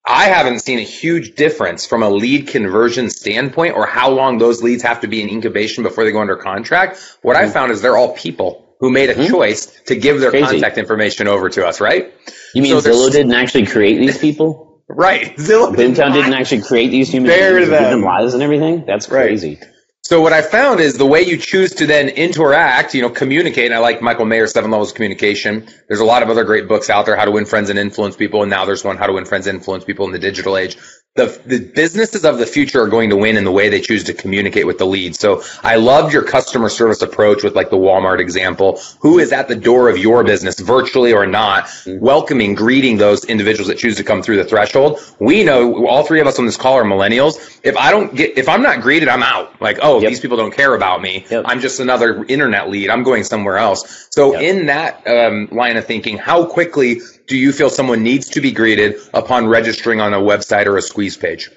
I 0.06 0.26
haven't 0.26 0.60
seen 0.60 0.80
a 0.80 0.84
huge 0.84 1.36
difference 1.36 1.86
from 1.86 2.04
a 2.04 2.10
lead 2.10 2.48
conversion 2.48 3.10
standpoint 3.10 3.76
or 3.76 3.86
how 3.86 4.10
long 4.10 4.38
those 4.38 4.64
leads 4.64 4.82
have 4.84 5.02
to 5.02 5.08
be 5.08 5.22
in 5.22 5.30
incubation 5.30 5.84
before 5.84 6.04
they 6.04 6.12
go 6.12 6.22
under 6.22 6.36
contract. 6.36 7.18
What 7.22 7.36
I 7.36 7.44
mm-hmm. 7.44 7.54
found 7.54 7.72
is 7.72 7.82
they're 7.82 7.98
all 7.98 8.16
people 8.16 8.76
who 8.80 8.92
made 8.92 9.10
a 9.10 9.14
mm-hmm. 9.14 9.32
choice 9.32 9.66
to 9.88 9.96
give 9.96 10.20
their 10.20 10.32
Crazy. 10.32 10.46
contact 10.46 10.78
information 10.78 11.28
over 11.28 11.50
to 11.50 11.66
us, 11.66 11.82
right? 11.82 12.14
You 12.54 12.62
mean 12.62 12.80
So 12.80 12.90
Zillow 12.90 13.12
didn't 13.12 13.34
actually 13.34 13.66
create 13.66 13.98
these 13.98 14.18
people? 14.18 14.69
Right. 14.90 15.36
Zillow 15.38 15.74
Boomtown 15.76 16.14
didn't 16.14 16.34
actually 16.34 16.62
create 16.64 16.90
these 16.90 17.10
human 17.10 17.30
Bear 17.30 17.56
beings 17.56 17.70
them. 17.70 17.92
them 17.92 18.02
lives 18.04 18.34
and 18.34 18.44
everything. 18.44 18.86
That's 18.86 19.10
Right. 19.10 19.28
crazy. 19.28 19.60
So 20.02 20.22
what 20.22 20.34
I 20.34 20.42
found 20.42 20.80
is 20.80 20.98
the 20.98 21.06
way 21.06 21.22
you 21.22 21.38
choose 21.38 21.76
to 21.76 21.86
then 21.86 22.10
interact, 22.10 22.96
you 22.96 23.02
know, 23.04 23.10
communicate. 23.12 23.66
And 23.66 23.76
I 23.76 23.80
like 23.80 24.02
Michael 24.02 24.26
Maher's 24.26 24.52
Seven 24.54 24.72
Levels 24.72 24.90
of 24.90 24.96
Communication. 24.96 25.68
There's 25.88 26.00
a 26.00 26.06
lot 26.06 26.24
of 26.24 26.30
other 26.32 26.44
great 26.46 26.68
books 26.68 26.90
out 26.90 27.06
there, 27.06 27.16
How 27.16 27.26
to 27.26 27.32
Win 27.32 27.46
Friends 27.46 27.70
and 27.70 27.78
Influence 27.78 28.16
People. 28.16 28.42
And 28.42 28.50
now 28.50 28.66
there's 28.66 28.84
one, 28.84 28.98
How 28.98 29.06
to 29.06 29.14
Win 29.14 29.26
Friends 29.26 29.46
and 29.46 29.58
Influence 29.60 29.84
People 29.84 30.08
in 30.08 30.12
the 30.12 30.18
Digital 30.18 30.58
Age. 30.58 30.78
The, 31.16 31.42
the 31.46 31.60
businesses 31.60 32.24
of 32.24 32.38
the 32.38 32.46
future 32.46 32.82
are 32.82 32.88
going 32.88 33.10
to 33.10 33.18
win 33.18 33.36
in 33.36 33.44
the 33.44 33.52
way 33.52 33.68
they 33.68 33.82
choose 33.82 34.04
to 34.06 34.14
communicate 34.14 34.66
with 34.66 34.78
the 34.78 34.86
lead. 34.86 35.16
So 35.16 35.44
I 35.64 35.76
loved 35.76 36.14
your 36.14 36.24
customer 36.24 36.70
service 36.70 37.02
approach 37.02 37.44
with 37.44 37.56
like 37.56 37.70
the 37.70 37.78
Walmart 37.78 38.20
example. 38.20 38.80
Who 39.02 39.20
is 39.20 39.32
at 39.32 39.48
the 39.48 39.56
door 39.56 39.90
of 39.90 39.98
your 39.98 40.24
business, 40.24 40.60
virtually 40.60 41.12
or 41.12 41.26
not, 41.26 41.70
welcoming, 41.88 42.54
greeting 42.54 42.98
those 42.98 43.26
individuals 43.26 43.68
that 43.68 43.78
choose 43.78 43.98
to 43.98 44.04
come 44.04 44.22
through 44.22 44.38
the 44.38 44.46
threshold? 44.46 45.00
We 45.20 45.44
know 45.44 45.88
all 45.88 46.04
three 46.04 46.22
of 46.22 46.28
us 46.28 46.40
on 46.40 46.46
this 46.46 46.58
call 46.58 46.76
are 46.76 46.84
millennials. 46.84 47.60
If 47.64 47.76
I 47.76 47.92
don't 47.92 48.16
get, 48.16 48.38
if 48.38 48.48
I'm 48.48 48.62
not 48.62 48.82
greeted, 48.82 49.10
I'm 49.10 49.24
out. 49.24 49.60
Like, 49.62 49.80
oh, 49.82 50.00
yep. 50.00 50.10
these 50.10 50.20
people 50.20 50.38
don't 50.38 50.54
care 50.54 50.76
about 50.76 51.02
me. 51.02 51.26
Yep. 51.30 51.44
I'm 51.48 51.60
just 51.60 51.80
another 51.80 52.24
internet 52.26 52.70
lead. 52.70 52.90
I'm 52.90 53.04
going 53.04 53.24
somewhere 53.24 53.58
else. 53.58 54.08
So 54.12 54.34
yep. 54.34 54.42
in 54.44 54.68
that 54.68 55.06
um, 55.08 55.50
line 55.52 55.76
of 55.76 55.86
thinking, 55.86 56.18
how 56.18 56.46
quickly 56.46 57.02
do 57.30 57.38
you 57.38 57.54
feel 57.54 57.70
someone 57.70 58.04
needs 58.04 58.30
to 58.30 58.42
be 58.42 58.52
greeted 58.52 58.96
upon 59.14 59.48
registering 59.48 60.02
on 60.02 60.14
a 60.14 60.20
website 60.20 60.66
or 60.66 60.76
a 60.78 60.82
squeeze 60.82 61.16
page? 61.16 61.50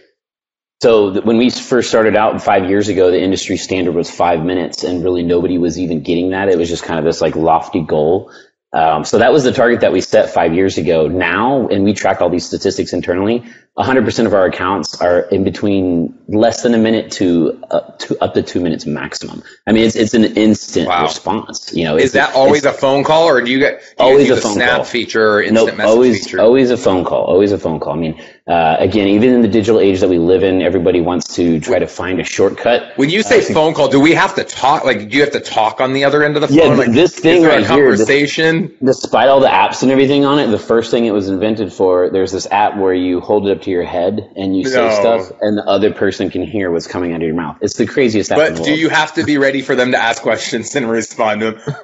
So 0.83 1.21
when 1.23 1.39
we 1.39 1.49
first 1.49 1.89
started 1.89 2.15
out 2.15 2.43
five 2.43 2.69
years 2.69 2.89
ago, 2.89 3.11
the 3.11 3.21
industry 3.21 3.57
standard 3.57 3.95
was 3.95 4.11
five 4.11 4.45
minutes, 4.45 4.85
and 4.85 5.03
really 5.03 5.23
nobody 5.23 5.57
was 5.57 5.79
even 5.79 6.03
getting 6.03 6.31
that. 6.31 6.49
It 6.49 6.59
was 6.59 6.69
just 6.69 6.85
kind 6.85 6.99
of 6.99 7.05
this 7.05 7.21
like 7.21 7.37
lofty 7.37 7.81
goal. 7.81 8.31
Um, 8.75 9.05
so 9.05 9.19
that 9.19 9.33
was 9.33 9.45
the 9.45 9.53
target 9.53 9.81
that 9.81 9.93
we 9.93 10.01
set 10.01 10.31
five 10.31 10.55
years 10.55 10.79
ago. 10.79 11.07
Now, 11.07 11.69
and 11.69 11.85
we 11.85 11.95
track 11.95 12.21
all 12.21 12.31
these 12.31 12.47
statistics 12.47 12.93
internally. 12.93 13.45
100% 13.79 14.27
of 14.27 14.35
our 14.35 14.47
accounts 14.47 15.01
are 15.01 15.21
in 15.21 15.45
between 15.45 16.19
less 16.33 16.63
than 16.63 16.75
a 16.75 16.79
minute 16.79 17.13
to, 17.13 17.63
uh, 17.71 17.81
to 17.99 18.19
up 18.23 18.35
to 18.35 18.43
two 18.43 18.61
minutes 18.61 18.87
maximum. 18.87 19.43
I 19.67 19.73
mean, 19.73 19.85
it's, 19.85 19.95
it's 19.95 20.15
an 20.15 20.25
instant 20.25 20.89
wow. 20.89 21.03
response. 21.03 21.73
You 21.75 21.85
know, 21.85 21.97
is 21.97 22.13
that 22.13 22.35
always 22.35 22.65
a 22.65 22.73
phone 22.73 23.05
call, 23.05 23.29
or 23.29 23.41
do 23.43 23.51
you 23.51 23.59
get 23.59 23.81
do 23.81 23.87
always 23.99 24.29
you 24.29 24.35
a 24.35 24.37
phone 24.39 24.55
snap 24.55 24.77
call. 24.77 24.85
feature, 24.85 25.43
instant 25.43 25.67
nope, 25.69 25.77
message 25.77 25.91
always, 25.91 26.25
feature? 26.25 26.41
Always 26.41 26.71
a 26.71 26.77
phone 26.77 27.05
call. 27.05 27.25
Always 27.25 27.53
a 27.53 27.59
phone 27.59 27.79
call. 27.79 27.93
I 27.93 27.97
mean, 27.97 28.23
uh, 28.47 28.77
again, 28.79 29.09
even 29.09 29.35
in 29.35 29.43
the 29.43 29.49
digital 29.49 29.79
age 29.79 30.01
that 30.01 30.09
we 30.09 30.19
live 30.19 30.43
in, 30.43 30.63
everybody 30.63 31.01
wants 31.01 31.37
to 31.37 31.61
try 31.61 31.79
to 31.79 31.87
find 31.87 32.21
a 32.21 32.25
shortcut. 32.25 32.97
When 32.97 33.11
you 33.11 33.23
say 33.23 33.39
uh, 33.39 33.55
phone 33.55 33.75
call, 33.75 33.89
do 33.89 34.01
we 34.01 34.15
have 34.15 34.35
to 34.35 34.45
talk? 34.45 34.85
Like, 34.85 35.11
do 35.11 35.17
you 35.17 35.23
have 35.23 35.33
to 35.33 35.41
talk 35.41 35.81
on 35.81 35.93
the 35.93 36.05
other 36.05 36.25
end 36.25 36.37
of 36.37 36.43
the 36.43 36.49
phone? 36.49 36.57
Yeah, 36.57 36.65
like, 36.75 36.93
this 36.93 37.17
thing 37.17 37.45
right 37.45 37.65
conversation? 37.65 38.61
Here, 38.61 38.77
this, 38.81 39.01
despite 39.01 39.29
all 39.29 39.41
the 39.41 39.49
apps 39.49 39.83
and 39.83 39.93
everything 39.93 40.25
on 40.25 40.39
it, 40.39 40.49
the 40.49 40.59
first 40.59 40.91
thing 40.91 41.05
it 41.05 41.13
was 41.13 41.29
invented 41.29 41.73
for, 41.73 42.11
there's 42.11 42.33
this 42.33 42.47
app 42.51 42.77
where 42.77 42.95
you 42.95 43.21
hold 43.21 43.47
it 43.47 43.57
up 43.57 43.63
to 43.63 43.71
your 43.71 43.85
head 43.85 44.33
and 44.35 44.57
you 44.57 44.65
say 44.65 44.89
no. 44.89 44.95
stuff, 44.95 45.39
and 45.41 45.57
the 45.57 45.65
other 45.65 45.93
person 45.93 46.22
can 46.31 46.43
hear 46.43 46.71
what's 46.71 46.87
coming 46.87 47.13
out 47.13 47.17
of 47.17 47.27
your 47.27 47.35
mouth. 47.35 47.59
It's 47.61 47.75
the 47.75 47.87
craziest. 47.87 48.31
But 48.31 48.57
do 48.57 48.75
you 48.75 48.89
have 48.89 49.15
to 49.15 49.25
be 49.25 49.39
ready 49.39 49.63
for 49.63 49.75
them 49.75 49.93
to 49.93 49.99
ask 49.99 50.23
questions 50.23 50.75
and 50.75 50.91
respond 50.91 51.41
to 51.41 51.53
them? 51.53 51.77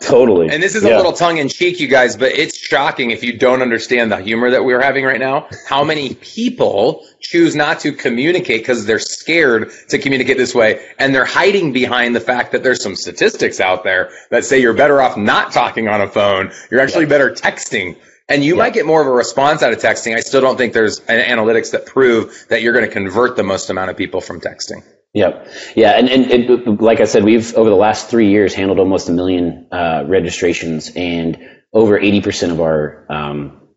Totally. 0.00 0.48
And 0.50 0.62
this 0.62 0.74
is 0.74 0.82
yeah. 0.82 0.94
a 0.94 0.96
little 0.96 1.12
tongue 1.12 1.38
in 1.38 1.48
cheek, 1.48 1.80
you 1.80 1.88
guys, 1.88 2.16
but 2.16 2.32
it's 2.32 2.56
shocking 2.56 3.10
if 3.10 3.22
you 3.22 3.38
don't 3.38 3.62
understand 3.62 4.10
the 4.10 4.16
humor 4.16 4.50
that 4.50 4.64
we're 4.64 4.80
having 4.80 5.04
right 5.04 5.20
now. 5.20 5.48
How 5.66 5.84
many 5.84 6.14
people 6.14 7.06
choose 7.20 7.54
not 7.54 7.80
to 7.80 7.92
communicate 7.92 8.62
because 8.62 8.86
they're 8.86 8.98
scared 8.98 9.70
to 9.88 9.98
communicate 9.98 10.36
this 10.36 10.54
way. 10.54 10.84
And 10.98 11.14
they're 11.14 11.24
hiding 11.24 11.72
behind 11.72 12.14
the 12.14 12.20
fact 12.20 12.52
that 12.52 12.62
there's 12.62 12.82
some 12.82 12.96
statistics 12.96 13.60
out 13.60 13.84
there 13.84 14.10
that 14.30 14.44
say 14.44 14.60
you're 14.60 14.74
better 14.74 15.00
off 15.00 15.16
not 15.16 15.52
talking 15.52 15.88
on 15.88 16.00
a 16.00 16.08
phone. 16.08 16.52
You're 16.70 16.80
actually 16.80 17.04
yeah. 17.04 17.10
better 17.10 17.30
texting. 17.30 17.96
And 18.28 18.44
you 18.44 18.54
yeah. 18.54 18.62
might 18.62 18.74
get 18.74 18.86
more 18.86 19.00
of 19.00 19.06
a 19.06 19.12
response 19.12 19.62
out 19.62 19.72
of 19.72 19.78
texting. 19.78 20.16
I 20.16 20.20
still 20.20 20.40
don't 20.40 20.56
think 20.56 20.72
there's 20.72 21.00
analytics 21.00 21.72
that 21.72 21.86
prove 21.86 22.46
that 22.48 22.60
you're 22.60 22.72
going 22.72 22.84
to 22.84 22.90
convert 22.90 23.36
the 23.36 23.44
most 23.44 23.70
amount 23.70 23.90
of 23.90 23.96
people 23.96 24.20
from 24.20 24.40
texting. 24.40 24.82
Yep. 25.14 25.48
Yeah. 25.76 25.92
And, 25.92 26.08
and 26.08 26.30
it, 26.30 26.80
like 26.80 27.00
I 27.00 27.04
said, 27.04 27.24
we've 27.24 27.54
over 27.54 27.70
the 27.70 27.76
last 27.76 28.10
three 28.10 28.30
years 28.30 28.52
handled 28.52 28.78
almost 28.78 29.08
a 29.08 29.12
million 29.12 29.68
uh, 29.70 30.04
registrations, 30.06 30.90
and 30.94 31.38
over 31.72 31.98
80% 31.98 32.50
of 32.50 32.60
our 32.60 33.06
um, 33.08 33.68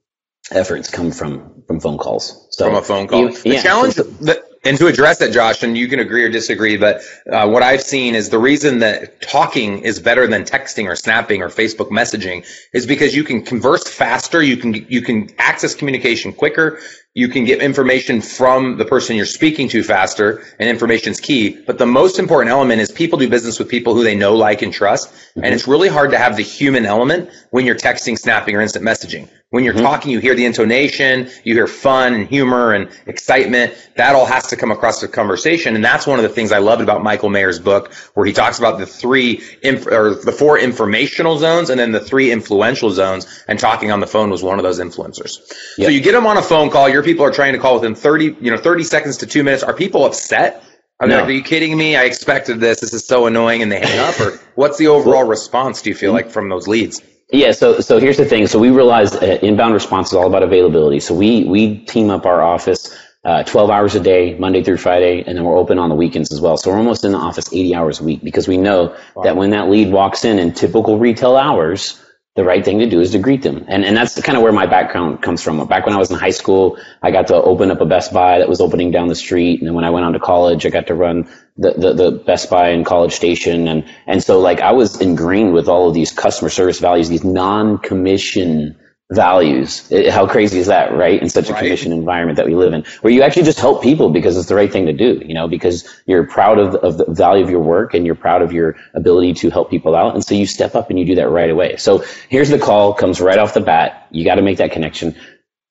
efforts 0.51 0.89
come 0.89 1.11
from 1.11 1.63
from 1.67 1.79
phone 1.79 1.97
calls. 1.97 2.47
So 2.51 2.65
from 2.65 2.75
a 2.75 2.81
phone 2.81 3.07
call. 3.07 3.21
You, 3.21 3.37
the 3.37 3.49
yeah. 3.51 3.61
challenge 3.61 3.95
that 3.95 4.43
and 4.65 4.77
to 4.77 4.87
address 4.87 5.19
that, 5.19 5.31
Josh, 5.31 5.63
and 5.63 5.77
you 5.77 5.87
can 5.87 5.99
agree 5.99 6.23
or 6.23 6.29
disagree, 6.29 6.75
but 6.75 7.01
uh, 7.31 7.47
what 7.47 7.63
I've 7.63 7.81
seen 7.81 8.13
is 8.13 8.29
the 8.29 8.39
reason 8.39 8.79
that 8.79 9.21
talking 9.21 9.79
is 9.79 9.99
better 9.99 10.27
than 10.27 10.43
texting 10.43 10.85
or 10.85 10.95
snapping 10.95 11.41
or 11.41 11.47
Facebook 11.47 11.89
messaging 11.89 12.45
is 12.73 12.85
because 12.85 13.15
you 13.15 13.23
can 13.23 13.41
converse 13.41 13.87
faster, 13.87 14.43
you 14.43 14.57
can 14.57 14.73
you 14.73 15.01
can 15.01 15.29
access 15.37 15.73
communication 15.75 16.33
quicker, 16.33 16.79
you 17.13 17.29
can 17.29 17.45
get 17.45 17.61
information 17.61 18.21
from 18.21 18.77
the 18.77 18.85
person 18.85 19.15
you're 19.15 19.25
speaking 19.25 19.69
to 19.69 19.81
faster, 19.81 20.43
and 20.59 20.69
information's 20.69 21.19
key. 21.19 21.49
But 21.65 21.77
the 21.77 21.85
most 21.85 22.19
important 22.19 22.51
element 22.51 22.81
is 22.81 22.91
people 22.91 23.17
do 23.17 23.29
business 23.29 23.59
with 23.59 23.69
people 23.69 23.93
who 23.93 24.03
they 24.03 24.15
know, 24.15 24.35
like, 24.35 24.61
and 24.61 24.73
trust, 24.73 25.09
mm-hmm. 25.09 25.43
and 25.43 25.53
it's 25.53 25.67
really 25.67 25.89
hard 25.89 26.11
to 26.11 26.17
have 26.17 26.35
the 26.35 26.43
human 26.43 26.85
element 26.85 27.29
when 27.51 27.65
you're 27.65 27.75
texting, 27.75 28.17
snapping, 28.17 28.55
or 28.55 28.61
instant 28.61 28.85
messaging. 28.85 29.29
When 29.51 29.63
you're 29.63 29.73
mm-hmm. 29.73 29.83
talking, 29.83 30.11
you 30.11 30.19
hear 30.19 30.35
the 30.35 30.45
intonation, 30.45 31.27
you 31.43 31.55
hear 31.55 31.65
fun 31.65 32.13
and 32.13 32.27
humor 32.27 32.71
and 32.71 32.87
excitement. 33.07 33.73
That 33.95 34.13
all 34.13 34.27
has 34.27 34.45
to 34.47 34.55
come 34.55 34.69
across 34.69 35.01
the 35.01 35.07
conversation. 35.07 35.75
And 35.75 35.83
that's 35.83 36.05
one 36.05 36.19
of 36.19 36.23
the 36.23 36.29
things 36.29 36.51
I 36.51 36.59
loved 36.59 36.83
about 36.83 37.01
Michael 37.01 37.29
Maher's 37.29 37.59
book, 37.59 37.91
where 38.13 38.27
he 38.27 38.33
talks 38.33 38.59
about 38.59 38.77
the 38.77 38.85
three, 38.85 39.41
inf- 39.63 39.87
or 39.87 40.13
the 40.13 40.31
four 40.31 40.59
informational 40.59 41.39
zones 41.39 41.71
and 41.71 41.79
then 41.79 41.91
the 41.91 41.99
three 41.99 42.31
influential 42.31 42.91
zones. 42.91 43.43
And 43.47 43.57
talking 43.57 43.91
on 43.91 44.01
the 44.01 44.05
phone 44.05 44.29
was 44.29 44.43
one 44.43 44.59
of 44.59 44.63
those 44.63 44.79
influencers. 44.79 45.39
Yep. 45.79 45.87
So 45.87 45.89
you 45.89 46.01
get 46.01 46.11
them 46.11 46.27
on 46.27 46.37
a 46.37 46.43
phone 46.43 46.69
call. 46.69 46.87
Your 46.87 47.01
people 47.01 47.25
are 47.25 47.31
trying 47.31 47.53
to 47.53 47.59
call 47.59 47.73
within 47.73 47.95
30, 47.95 48.37
you 48.39 48.51
know, 48.51 48.57
30 48.57 48.83
seconds 48.83 49.17
to 49.17 49.25
two 49.25 49.43
minutes. 49.43 49.63
Are 49.63 49.73
people 49.73 50.05
upset? 50.05 50.63
Are 50.99 51.07
no. 51.07 51.15
like, 51.15 51.25
are 51.25 51.31
you 51.31 51.41
kidding 51.41 51.75
me? 51.75 51.95
I 51.95 52.03
expected 52.03 52.59
this. 52.59 52.81
This 52.81 52.93
is 52.93 53.07
so 53.07 53.25
annoying. 53.25 53.63
And 53.63 53.71
they 53.71 53.79
hang 53.79 53.97
up. 53.97 54.19
Or 54.19 54.39
what's 54.53 54.77
the 54.77 54.87
overall 54.87 55.23
response, 55.23 55.81
do 55.81 55.89
you 55.89 55.95
feel 55.95 56.13
like, 56.13 56.29
from 56.29 56.49
those 56.49 56.67
leads? 56.67 57.01
Yeah, 57.31 57.51
so 57.51 57.79
so 57.79 57.99
here's 57.99 58.17
the 58.17 58.25
thing. 58.25 58.47
So 58.47 58.57
we 58.57 58.71
realized 58.71 59.15
uh, 59.15 59.37
inbound 59.41 59.73
response 59.73 60.07
is 60.07 60.13
all 60.13 60.27
about 60.27 60.43
availability. 60.43 60.99
So 60.99 61.13
we 61.13 61.43
we 61.45 61.77
team 61.77 62.09
up 62.09 62.25
our 62.25 62.41
office 62.41 62.95
uh, 63.23 63.43
12 63.43 63.69
hours 63.69 63.95
a 63.95 63.99
day, 63.99 64.35
Monday 64.39 64.63
through 64.63 64.77
Friday, 64.77 65.23
and 65.27 65.37
then 65.37 65.43
we're 65.43 65.57
open 65.57 65.77
on 65.77 65.89
the 65.89 65.95
weekends 65.95 66.31
as 66.31 66.41
well. 66.41 66.57
So 66.57 66.71
we're 66.71 66.77
almost 66.77 67.03
in 67.05 67.11
the 67.11 67.17
office 67.17 67.51
80 67.53 67.75
hours 67.75 67.99
a 67.99 68.03
week 68.03 68.23
because 68.23 68.47
we 68.47 68.57
know 68.57 68.95
wow. 69.15 69.23
that 69.23 69.35
when 69.35 69.51
that 69.51 69.69
lead 69.69 69.91
walks 69.91 70.25
in 70.25 70.39
in 70.39 70.53
typical 70.53 70.97
retail 70.97 71.35
hours, 71.35 72.01
the 72.39 72.45
right 72.45 72.63
thing 72.63 72.79
to 72.79 72.87
do 72.87 73.01
is 73.01 73.11
to 73.11 73.19
greet 73.19 73.41
them. 73.41 73.65
And, 73.67 73.83
and 73.83 73.97
that's 73.97 74.17
kind 74.21 74.37
of 74.37 74.41
where 74.41 74.53
my 74.53 74.65
background 74.65 75.21
comes 75.21 75.43
from. 75.43 75.67
Back 75.67 75.85
when 75.85 75.93
I 75.93 75.97
was 75.97 76.09
in 76.09 76.17
high 76.17 76.29
school, 76.29 76.79
I 77.01 77.11
got 77.11 77.27
to 77.27 77.35
open 77.35 77.69
up 77.69 77.81
a 77.81 77.85
Best 77.85 78.13
Buy 78.13 78.39
that 78.39 78.47
was 78.47 78.61
opening 78.61 78.91
down 78.91 79.09
the 79.09 79.15
street. 79.15 79.59
And 79.59 79.67
then 79.67 79.75
when 79.75 79.83
I 79.83 79.89
went 79.89 80.05
on 80.05 80.13
to 80.13 80.19
college, 80.19 80.65
I 80.65 80.69
got 80.69 80.87
to 80.87 80.95
run 80.95 81.29
the, 81.57 81.73
the, 81.73 81.93
the 81.93 82.11
Best 82.11 82.49
Buy 82.49 82.69
in 82.69 82.85
College 82.85 83.11
Station. 83.11 83.67
And, 83.67 83.83
and 84.07 84.23
so 84.23 84.39
like 84.39 84.61
I 84.61 84.71
was 84.71 85.01
ingrained 85.01 85.51
with 85.53 85.67
all 85.67 85.89
of 85.89 85.93
these 85.93 86.13
customer 86.13 86.49
service 86.49 86.79
values, 86.79 87.09
these 87.09 87.25
non-commission 87.25 88.78
values. 89.11 89.91
It, 89.91 90.11
how 90.11 90.27
crazy 90.27 90.59
is 90.59 90.67
that, 90.67 90.93
right? 90.93 91.21
In 91.21 91.29
such 91.29 91.49
a 91.49 91.53
right. 91.53 91.63
commission 91.63 91.91
environment 91.91 92.37
that 92.37 92.45
we 92.45 92.55
live 92.55 92.73
in, 92.73 92.83
where 93.01 93.11
you 93.11 93.23
actually 93.23 93.43
just 93.43 93.59
help 93.59 93.81
people 93.81 94.11
because 94.11 94.37
it's 94.37 94.49
the 94.49 94.55
right 94.55 94.71
thing 94.71 94.85
to 94.85 94.93
do, 94.93 95.21
you 95.25 95.33
know, 95.33 95.47
because 95.47 95.87
you're 96.05 96.25
proud 96.25 96.59
of, 96.59 96.75
of 96.75 96.97
the 96.97 97.05
value 97.11 97.43
of 97.43 97.49
your 97.49 97.61
work 97.61 97.93
and 97.93 98.05
you're 98.05 98.15
proud 98.15 98.41
of 98.41 98.53
your 98.53 98.75
ability 98.93 99.33
to 99.33 99.49
help 99.49 99.69
people 99.71 99.95
out. 99.95 100.13
And 100.13 100.23
so 100.23 100.35
you 100.35 100.45
step 100.45 100.75
up 100.75 100.89
and 100.89 100.99
you 100.99 101.05
do 101.05 101.15
that 101.15 101.29
right 101.29 101.49
away. 101.49 101.77
So 101.77 102.03
here's 102.29 102.49
the 102.49 102.59
call 102.59 102.93
comes 102.93 103.19
right 103.19 103.39
off 103.39 103.55
the 103.55 103.61
bat. 103.61 104.07
You 104.11 104.23
got 104.23 104.35
to 104.35 104.43
make 104.43 104.57
that 104.57 104.71
connection. 104.71 105.15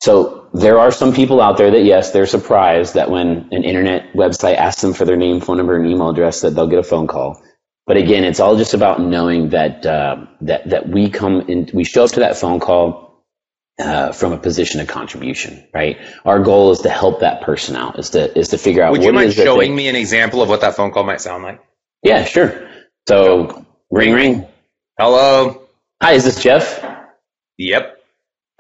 So 0.01 0.49
there 0.55 0.79
are 0.79 0.91
some 0.91 1.13
people 1.13 1.41
out 1.41 1.59
there 1.59 1.71
that 1.71 1.85
yes, 1.85 2.13
they're 2.13 2.27
surprised 2.27 2.95
that 2.95 3.11
when 3.11 3.49
an 3.53 3.65
internet 3.65 4.13
website 4.15 4.57
asks 4.57 4.83
them 4.83 4.95
for 4.95 5.05
their 5.05 5.17
name, 5.17 5.41
phone 5.41 5.57
number, 5.57 5.77
and 5.77 5.87
email 5.87 6.11
address, 6.11 6.41
that 6.41 6.51
they'll 6.51 6.69
get 6.69 6.79
a 6.79 6.85
phone 6.85 7.07
call. 7.07 7.43
But 7.87 7.97
again, 7.97 8.25
it's 8.25 8.39
all 8.39 8.57
just 8.57 8.75
about 8.75 9.01
knowing 9.01 9.49
that 9.51 9.87
uh, 9.87 10.27
that 10.43 10.69
that 10.69 10.89
we 10.89 11.09
come 11.09 11.41
in, 11.43 11.71
we 11.73 11.85
show 11.85 12.05
up 12.05 12.11
to 12.13 12.21
that 12.21 12.37
phone 12.37 12.61
call 12.61 13.08
uh, 13.79 14.13
from 14.13 14.33
a 14.33 14.39
position 14.39 14.81
of 14.81 14.89
contribution, 14.89 15.67
right? 15.73 15.99
Our 16.25 16.41
goal 16.41 16.73
is 16.73 16.81
to 16.81 16.91
help 16.91 17.21
that 17.21 17.43
person 17.43 17.77
out, 17.77 17.99
is 17.99 18.11
to 18.11 18.37
is 18.37 18.49
to 18.49 18.59
figure 18.59 18.83
out. 18.83 18.93
Would 18.93 19.05
you 19.05 19.13
mind 19.13 19.33
showing 19.33 19.75
me 19.75 19.89
an 19.89 19.97
example 19.97 20.43
of 20.43 20.49
what 20.49 20.61
that 20.63 20.75
phone 20.77 20.91
call 20.91 21.05
might 21.05 21.21
sound 21.21 21.45
like? 21.45 21.61
Yeah, 22.03 22.25
sure. 22.25 22.69
So, 23.09 23.67
ring, 23.91 24.13
ring. 24.13 24.47
Hello. 24.99 25.63
Hi, 26.03 26.13
is 26.13 26.25
this 26.25 26.43
Jeff? 26.43 26.85
Yep. 27.57 28.01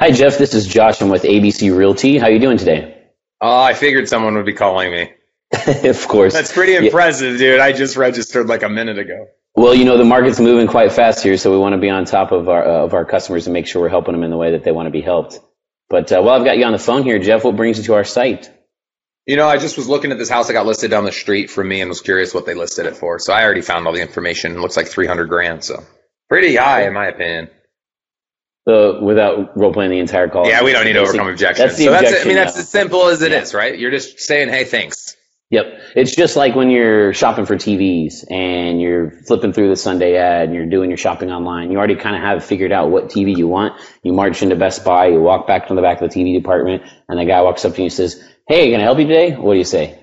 Hi, 0.00 0.10
Jeff. 0.10 0.38
This 0.38 0.54
is 0.54 0.66
Josh. 0.66 1.00
I'm 1.00 1.08
with 1.08 1.24
ABC 1.24 1.76
Realty. 1.76 2.18
How 2.18 2.28
you 2.28 2.38
doing 2.38 2.58
today? 2.58 2.96
Oh, 3.40 3.60
I 3.60 3.74
figured 3.74 4.08
someone 4.08 4.34
would 4.36 4.46
be 4.46 4.52
calling 4.52 4.90
me. 4.90 5.12
of 5.88 6.08
course. 6.08 6.32
That's 6.32 6.52
pretty 6.52 6.76
impressive, 6.76 7.32
yeah. 7.32 7.38
dude. 7.38 7.60
I 7.60 7.72
just 7.72 7.96
registered 7.96 8.48
like 8.48 8.62
a 8.62 8.68
minute 8.68 8.98
ago. 8.98 9.28
Well, 9.58 9.74
you 9.74 9.84
know 9.84 9.98
the 9.98 10.04
market's 10.04 10.38
moving 10.38 10.68
quite 10.68 10.92
fast 10.92 11.20
here, 11.20 11.36
so 11.36 11.50
we 11.50 11.58
want 11.58 11.72
to 11.72 11.80
be 11.80 11.90
on 11.90 12.04
top 12.04 12.30
of 12.30 12.48
our 12.48 12.64
uh, 12.64 12.84
of 12.84 12.94
our 12.94 13.04
customers 13.04 13.48
and 13.48 13.52
make 13.52 13.66
sure 13.66 13.82
we're 13.82 13.88
helping 13.88 14.12
them 14.12 14.22
in 14.22 14.30
the 14.30 14.36
way 14.36 14.52
that 14.52 14.62
they 14.62 14.70
want 14.70 14.86
to 14.86 14.92
be 14.92 15.00
helped. 15.00 15.40
But 15.90 16.12
uh, 16.12 16.22
while 16.22 16.38
I've 16.38 16.44
got 16.44 16.58
you 16.58 16.64
on 16.64 16.70
the 16.70 16.78
phone 16.78 17.02
here, 17.02 17.18
Jeff, 17.18 17.42
what 17.42 17.56
brings 17.56 17.76
you 17.76 17.82
to 17.84 17.94
our 17.94 18.04
site? 18.04 18.48
You 19.26 19.34
know, 19.34 19.48
I 19.48 19.58
just 19.58 19.76
was 19.76 19.88
looking 19.88 20.12
at 20.12 20.18
this 20.18 20.28
house 20.28 20.46
that 20.46 20.52
got 20.52 20.64
listed 20.64 20.92
down 20.92 21.04
the 21.04 21.10
street 21.10 21.50
from 21.50 21.66
me 21.66 21.80
and 21.80 21.88
was 21.88 22.00
curious 22.02 22.32
what 22.32 22.46
they 22.46 22.54
listed 22.54 22.86
it 22.86 22.96
for. 22.96 23.18
So 23.18 23.32
I 23.32 23.42
already 23.42 23.62
found 23.62 23.84
all 23.88 23.92
the 23.92 24.00
information. 24.00 24.54
It 24.54 24.60
looks 24.60 24.76
like 24.76 24.86
300 24.86 25.26
grand. 25.26 25.64
So 25.64 25.82
pretty 26.28 26.54
high 26.54 26.86
in 26.86 26.94
my 26.94 27.08
opinion. 27.08 27.50
So 28.68 29.02
without 29.02 29.56
role 29.56 29.72
playing 29.72 29.90
the 29.90 29.98
entire 29.98 30.28
call. 30.28 30.46
Yeah, 30.46 30.62
we 30.62 30.70
don't 30.70 30.84
need 30.84 30.92
to 30.92 31.00
overcome 31.00 31.26
objections. 31.26 31.70
That's 31.70 31.82
so 31.82 31.90
that's 31.90 32.12
it. 32.12 32.22
I 32.22 32.24
mean, 32.28 32.36
that's 32.36 32.56
as 32.56 32.68
simple 32.68 33.08
as 33.08 33.22
it 33.22 33.32
yeah. 33.32 33.40
is, 33.40 33.54
right? 33.54 33.76
You're 33.76 33.90
just 33.90 34.20
saying, 34.20 34.50
hey, 34.50 34.62
thanks. 34.62 35.16
Yep. 35.50 35.80
It's 35.96 36.14
just 36.14 36.36
like 36.36 36.54
when 36.54 36.70
you're 36.70 37.14
shopping 37.14 37.46
for 37.46 37.56
TVs 37.56 38.30
and 38.30 38.80
you're 38.82 39.10
flipping 39.10 39.54
through 39.54 39.70
the 39.70 39.76
Sunday 39.76 40.16
ad 40.16 40.46
and 40.46 40.54
you're 40.54 40.66
doing 40.66 40.90
your 40.90 40.98
shopping 40.98 41.30
online. 41.30 41.70
You 41.70 41.78
already 41.78 41.96
kind 41.96 42.14
of 42.14 42.22
have 42.22 42.44
figured 42.44 42.70
out 42.70 42.90
what 42.90 43.06
TV 43.06 43.34
you 43.34 43.48
want. 43.48 43.80
You 44.02 44.12
march 44.12 44.42
into 44.42 44.56
Best 44.56 44.84
Buy, 44.84 45.06
you 45.06 45.20
walk 45.20 45.46
back 45.46 45.68
to 45.68 45.74
the 45.74 45.80
back 45.80 46.02
of 46.02 46.10
the 46.10 46.20
TV 46.20 46.34
department, 46.34 46.82
and 47.08 47.18
the 47.18 47.24
guy 47.24 47.40
walks 47.40 47.64
up 47.64 47.72
to 47.72 47.78
you 47.78 47.84
and 47.84 47.92
says, 47.92 48.22
Hey, 48.46 48.70
can 48.70 48.80
I 48.80 48.84
help 48.84 48.98
you 48.98 49.06
today? 49.06 49.36
What 49.36 49.54
do 49.54 49.58
you 49.58 49.64
say? 49.64 49.98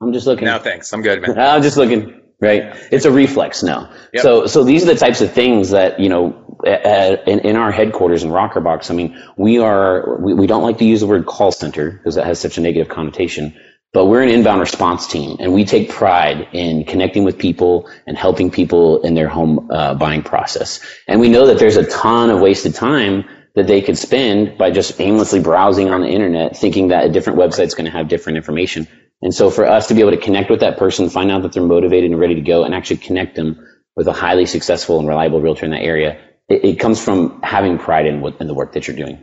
I'm 0.00 0.14
just 0.14 0.26
looking. 0.26 0.46
No, 0.46 0.58
thanks. 0.58 0.90
I'm 0.92 1.02
good, 1.02 1.20
man. 1.20 1.38
I'm 1.38 1.62
just 1.62 1.76
looking. 1.76 2.20
Right. 2.40 2.74
It's 2.90 3.04
a 3.04 3.10
reflex 3.10 3.62
now. 3.62 3.92
Yep. 4.14 4.22
So, 4.22 4.46
so 4.46 4.64
these 4.64 4.84
are 4.84 4.86
the 4.86 4.94
types 4.94 5.20
of 5.20 5.32
things 5.32 5.70
that, 5.70 6.00
you 6.00 6.08
know, 6.08 6.58
at, 6.66 7.28
in, 7.28 7.40
in 7.40 7.56
our 7.56 7.70
headquarters 7.70 8.22
in 8.22 8.30
Rokrbox, 8.30 8.90
I 8.90 8.94
mean, 8.94 9.22
we 9.36 9.58
are, 9.58 10.18
we, 10.18 10.32
we 10.32 10.46
don't 10.46 10.62
like 10.62 10.78
to 10.78 10.86
use 10.86 11.00
the 11.00 11.06
word 11.06 11.26
call 11.26 11.52
center 11.52 11.90
because 11.90 12.14
that 12.14 12.24
has 12.24 12.40
such 12.40 12.56
a 12.56 12.62
negative 12.62 12.88
connotation, 12.88 13.54
but 13.92 14.06
we're 14.06 14.22
an 14.22 14.28
inbound 14.28 14.60
response 14.60 15.06
team 15.06 15.36
and 15.40 15.52
we 15.52 15.64
take 15.64 15.90
pride 15.90 16.48
in 16.52 16.84
connecting 16.84 17.24
with 17.24 17.38
people 17.38 17.90
and 18.06 18.16
helping 18.16 18.50
people 18.50 19.02
in 19.02 19.14
their 19.14 19.28
home 19.28 19.68
uh, 19.70 19.94
buying 19.94 20.22
process. 20.22 20.80
And 21.08 21.20
we 21.20 21.28
know 21.28 21.46
that 21.46 21.58
there's 21.58 21.76
a 21.76 21.86
ton 21.86 22.30
of 22.30 22.40
wasted 22.40 22.74
time 22.74 23.24
that 23.56 23.66
they 23.66 23.82
could 23.82 23.98
spend 23.98 24.56
by 24.56 24.70
just 24.70 25.00
aimlessly 25.00 25.40
browsing 25.40 25.90
on 25.90 26.02
the 26.02 26.08
internet, 26.08 26.56
thinking 26.56 26.88
that 26.88 27.06
a 27.06 27.08
different 27.08 27.38
website's 27.38 27.74
going 27.74 27.86
to 27.86 27.90
have 27.90 28.06
different 28.06 28.36
information. 28.36 28.86
And 29.22 29.34
so 29.34 29.50
for 29.50 29.66
us 29.66 29.88
to 29.88 29.94
be 29.94 30.00
able 30.00 30.12
to 30.12 30.16
connect 30.18 30.50
with 30.50 30.60
that 30.60 30.78
person, 30.78 31.10
find 31.10 31.30
out 31.30 31.42
that 31.42 31.52
they're 31.52 31.62
motivated 31.62 32.12
and 32.12 32.20
ready 32.20 32.36
to 32.36 32.40
go 32.40 32.64
and 32.64 32.74
actually 32.74 32.98
connect 32.98 33.34
them 33.34 33.66
with 33.96 34.06
a 34.06 34.12
highly 34.12 34.46
successful 34.46 34.98
and 34.98 35.08
reliable 35.08 35.40
realtor 35.40 35.64
in 35.64 35.72
that 35.72 35.82
area, 35.82 36.18
it, 36.48 36.64
it 36.64 36.76
comes 36.78 37.02
from 37.02 37.42
having 37.42 37.76
pride 37.76 38.06
in, 38.06 38.20
what, 38.20 38.40
in 38.40 38.46
the 38.46 38.54
work 38.54 38.72
that 38.72 38.86
you're 38.86 38.96
doing. 38.96 39.22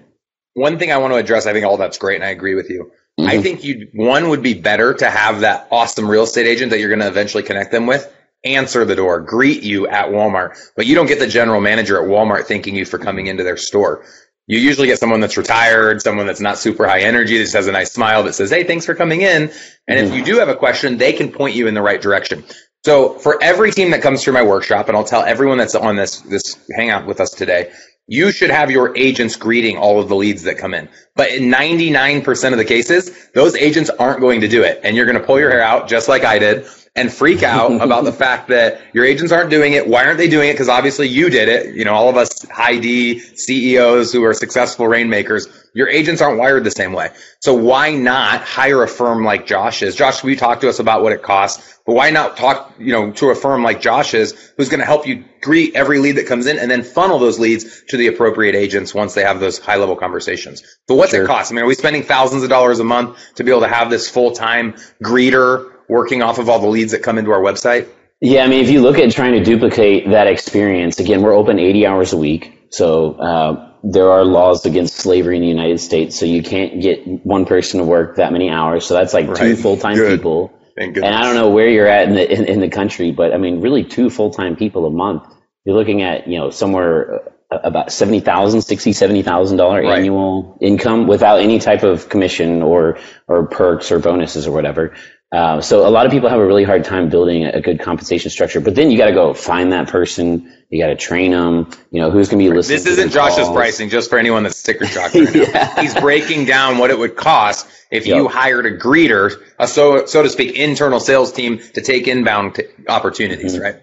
One 0.57 0.79
thing 0.79 0.91
I 0.91 0.97
want 0.97 1.13
to 1.13 1.17
address, 1.17 1.45
I 1.45 1.53
think 1.53 1.65
all 1.65 1.77
that's 1.77 1.99
great 1.99 2.15
and 2.15 2.23
I 2.23 2.29
agree 2.29 2.55
with 2.55 2.69
you. 2.71 2.91
Mm-hmm. 3.19 3.29
I 3.29 3.41
think 3.41 3.63
you 3.63 3.89
one 3.93 4.29
would 4.29 4.41
be 4.41 4.55
better 4.55 4.93
to 4.95 5.09
have 5.09 5.41
that 5.41 5.67
awesome 5.71 6.09
real 6.09 6.23
estate 6.23 6.47
agent 6.47 6.71
that 6.71 6.79
you're 6.79 6.89
going 6.89 7.01
to 7.01 7.07
eventually 7.07 7.43
connect 7.43 7.71
them 7.71 7.85
with 7.85 8.11
answer 8.43 8.83
the 8.83 8.95
door, 8.95 9.19
greet 9.19 9.61
you 9.61 9.87
at 9.87 10.07
Walmart, 10.07 10.57
but 10.75 10.87
you 10.87 10.95
don't 10.95 11.05
get 11.05 11.19
the 11.19 11.27
general 11.27 11.61
manager 11.61 12.01
at 12.01 12.09
Walmart 12.09 12.45
thanking 12.45 12.75
you 12.75 12.85
for 12.85 12.97
coming 12.97 13.27
into 13.27 13.43
their 13.43 13.57
store. 13.57 14.03
You 14.47 14.57
usually 14.57 14.87
get 14.87 14.97
someone 14.97 15.19
that's 15.19 15.37
retired, 15.37 16.01
someone 16.01 16.25
that's 16.25 16.39
not 16.39 16.57
super 16.57 16.87
high 16.87 17.01
energy, 17.01 17.37
that 17.37 17.43
just 17.43 17.55
has 17.55 17.67
a 17.67 17.71
nice 17.71 17.91
smile 17.91 18.23
that 18.23 18.33
says, 18.33 18.49
Hey, 18.49 18.63
thanks 18.63 18.85
for 18.85 18.95
coming 18.95 19.21
in. 19.21 19.51
And 19.87 19.99
if 19.99 20.13
you 20.15 20.23
do 20.23 20.39
have 20.39 20.49
a 20.49 20.55
question, 20.55 20.97
they 20.97 21.13
can 21.13 21.31
point 21.31 21.55
you 21.55 21.67
in 21.67 21.75
the 21.75 21.81
right 21.81 22.01
direction. 22.01 22.45
So 22.83 23.13
for 23.13 23.41
every 23.43 23.71
team 23.71 23.91
that 23.91 24.01
comes 24.01 24.23
through 24.23 24.33
my 24.33 24.43
workshop, 24.43 24.87
and 24.87 24.97
I'll 24.97 25.03
tell 25.03 25.23
everyone 25.23 25.57
that's 25.57 25.75
on 25.75 25.97
this, 25.97 26.21
this 26.21 26.57
hangout 26.75 27.05
with 27.05 27.19
us 27.19 27.31
today, 27.31 27.71
you 28.07 28.31
should 28.31 28.49
have 28.49 28.71
your 28.71 28.95
agents 28.97 29.35
greeting 29.35 29.77
all 29.77 29.99
of 29.99 30.07
the 30.07 30.15
leads 30.15 30.43
that 30.43 30.57
come 30.57 30.73
in. 30.73 30.87
But 31.15 31.31
in 31.31 31.51
99% 31.51 32.51
of 32.53 32.57
the 32.57 32.65
cases, 32.65 33.11
those 33.33 33.55
agents 33.55 33.89
aren't 33.89 34.21
going 34.21 34.41
to 34.41 34.47
do 34.47 34.63
it. 34.63 34.79
And 34.83 34.95
you're 34.95 35.05
going 35.05 35.19
to 35.19 35.23
pull 35.23 35.39
your 35.39 35.51
hair 35.51 35.61
out 35.61 35.89
just 35.89 36.07
like 36.07 36.23
I 36.23 36.39
did 36.39 36.65
and 36.95 37.11
freak 37.11 37.43
out 37.43 37.71
about 37.81 38.05
the 38.05 38.13
fact 38.13 38.47
that 38.47 38.81
your 38.93 39.05
agents 39.05 39.31
aren't 39.33 39.49
doing 39.49 39.73
it. 39.73 39.87
Why 39.87 40.05
aren't 40.05 40.17
they 40.17 40.29
doing 40.29 40.49
it? 40.49 40.53
Because 40.53 40.69
obviously 40.69 41.07
you 41.07 41.29
did 41.29 41.49
it. 41.49 41.75
You 41.75 41.83
know, 41.83 41.93
all 41.93 42.09
of 42.09 42.15
us 42.15 42.43
high 42.49 42.77
D 42.79 43.19
CEOs 43.19 44.13
who 44.13 44.23
are 44.23 44.33
successful 44.33 44.87
rainmakers, 44.87 45.47
your 45.73 45.89
agents 45.89 46.21
aren't 46.21 46.39
wired 46.39 46.63
the 46.63 46.71
same 46.71 46.93
way. 46.93 47.09
So 47.41 47.53
why 47.53 47.93
not 47.93 48.41
hire 48.41 48.83
a 48.83 48.87
firm 48.87 49.25
like 49.25 49.45
Josh's? 49.45 49.95
Josh, 49.95 50.23
will 50.23 50.31
you 50.31 50.37
talk 50.37 50.61
to 50.61 50.69
us 50.69 50.79
about 50.79 51.03
what 51.03 51.11
it 51.11 51.21
costs? 51.21 51.76
But 51.87 51.95
why 51.95 52.09
not 52.11 52.35
talk, 52.35 52.73
you 52.77 52.91
know, 52.91 53.11
to 53.13 53.29
a 53.29 53.35
firm 53.35 53.63
like 53.63 53.79
Josh's 53.79 54.33
who's 54.57 54.67
going 54.67 54.81
to 54.81 54.85
help 54.85 55.07
you 55.07 55.23
greet 55.41 55.73
every 55.73 55.99
lead 55.99 56.17
that 56.17 56.27
comes 56.27 56.45
in 56.45 56.59
and 56.59 56.69
then 56.69 56.83
funnel 56.83 57.17
those 57.17 57.39
leads 57.39 57.83
to 57.85 57.97
the 57.97 58.07
appropriate 58.07 58.55
agents 58.55 58.93
once 58.93 59.13
they 59.13 59.23
have 59.23 59.39
those 59.39 59.57
high 59.57 59.77
level 59.77 59.95
conversations. 59.95 60.63
But 60.89 60.95
what's 60.95 61.11
Sure. 61.11 61.23
it 61.23 61.27
cost? 61.27 61.49
I 61.51 61.55
mean, 61.55 61.63
are 61.63 61.67
we 61.67 61.75
spending 61.75 62.03
thousands 62.03 62.43
of 62.43 62.49
dollars 62.49 62.79
a 62.79 62.83
month 62.83 63.17
to 63.35 63.45
be 63.45 63.51
able 63.51 63.61
to 63.61 63.69
have 63.69 63.89
this 63.89 64.09
full 64.09 64.31
time 64.31 64.73
greeter 65.01 65.71
working 65.87 66.21
off 66.21 66.39
of 66.39 66.49
all 66.49 66.59
the 66.59 66.67
leads 66.67 66.91
that 66.91 67.03
come 67.03 67.17
into 67.17 67.31
our 67.31 67.39
website? 67.41 67.87
Yeah, 68.19 68.43
I 68.43 68.47
mean, 68.47 68.63
if 68.63 68.69
you 68.69 68.81
look 68.81 68.97
at 68.97 69.09
trying 69.11 69.33
to 69.33 69.43
duplicate 69.43 70.09
that 70.09 70.27
experience, 70.27 70.99
again, 70.99 71.21
we're 71.21 71.33
open 71.33 71.57
80 71.57 71.85
hours 71.85 72.11
a 72.11 72.17
week. 72.17 72.67
So 72.71 73.13
uh, 73.13 73.71
there 73.83 74.11
are 74.11 74.25
laws 74.25 74.65
against 74.65 74.95
slavery 74.97 75.37
in 75.37 75.41
the 75.41 75.47
United 75.47 75.79
States. 75.79 76.19
So 76.19 76.25
you 76.25 76.43
can't 76.43 76.81
get 76.81 77.07
one 77.25 77.45
person 77.45 77.79
to 77.79 77.85
work 77.85 78.17
that 78.17 78.33
many 78.33 78.49
hours. 78.49 78.85
So 78.85 78.93
that's 78.95 79.13
like 79.13 79.33
two 79.35 79.55
full 79.55 79.77
time 79.77 79.95
people. 79.95 80.51
Thank 80.77 80.97
And 80.97 81.07
I 81.07 81.23
don't 81.23 81.35
know 81.35 81.49
where 81.49 81.67
you're 81.69 81.87
at 81.87 82.07
in 82.07 82.13
the 82.13 82.31
in, 82.31 82.45
in 82.45 82.59
the 82.59 82.69
country, 82.69 83.11
but 83.11 83.33
I 83.33 83.37
mean, 83.37 83.61
really, 83.61 83.83
two 83.83 84.09
full 84.11 84.29
time 84.29 84.55
people 84.55 84.85
a 84.85 84.91
month. 84.91 85.23
You're 85.65 85.75
looking 85.75 86.03
at 86.03 86.27
you 86.27 86.37
know 86.37 86.51
somewhere 86.51 87.31
uh, 87.49 87.59
about 87.63 87.91
seventy 87.91 88.19
thousand, 88.19 88.61
sixty, 88.61 88.93
seventy 88.93 89.23
thousand 89.23 89.57
dollar 89.57 89.81
Right. 89.81 89.97
annual 89.97 90.57
income 90.61 91.07
without 91.07 91.39
any 91.41 91.57
type 91.57 91.81
of 91.81 92.09
commission 92.09 92.61
or 92.61 92.99
or 93.27 93.47
perks 93.47 93.91
or 93.91 93.97
bonuses 93.97 94.45
or 94.45 94.51
whatever. 94.51 94.93
Uh, 95.29 95.59
so 95.59 95.85
a 95.85 95.89
lot 95.89 96.05
of 96.05 96.11
people 96.11 96.29
have 96.29 96.39
a 96.39 96.45
really 96.45 96.63
hard 96.63 96.85
time 96.85 97.09
building 97.09 97.43
a, 97.43 97.59
good 97.59 97.81
compensation 97.81 98.31
structure. 98.31 98.61
But 98.61 98.75
then 98.75 98.89
you 98.89 98.97
got 98.97 99.07
to 99.07 99.13
go 99.13 99.33
find 99.33 99.73
that 99.73 99.89
person. 99.89 100.53
You 100.69 100.81
got 100.81 100.87
to 100.87 100.95
train 100.95 101.31
them. 101.31 101.69
You 101.91 102.01
know 102.01 102.11
who's 102.11 102.29
going 102.29 102.41
to 102.41 102.49
be 102.49 102.55
listening. 102.55 102.77
This 102.77 102.87
isn't 102.87 103.11
Josh's 103.11 103.45
calls. 103.45 103.55
pricing, 103.55 103.89
just 103.89 104.09
for 104.09 104.17
anyone 104.17 104.43
that's 104.43 104.57
sticker 104.57 104.85
shocked 104.85 105.15
right. 105.15 105.35
Yeah. 105.35 105.81
He's 105.81 105.93
breaking 105.95 106.45
down 106.45 106.77
what 106.77 106.91
it 106.91 106.97
would 106.97 107.17
cost 107.17 107.67
if 107.91 108.07
you 108.07 108.27
hired 108.29 108.65
a 108.65 108.77
greeter, 108.77 109.33
a 109.59 109.67
so 109.67 110.05
so 110.05 110.23
to 110.23 110.29
speak, 110.29 110.55
internal 110.55 110.99
sales 110.99 111.33
team 111.33 111.59
to 111.73 111.81
take 111.81 112.07
inbound 112.07 112.55
t- 112.55 112.63
opportunities, 112.87 113.59
right? 113.59 113.75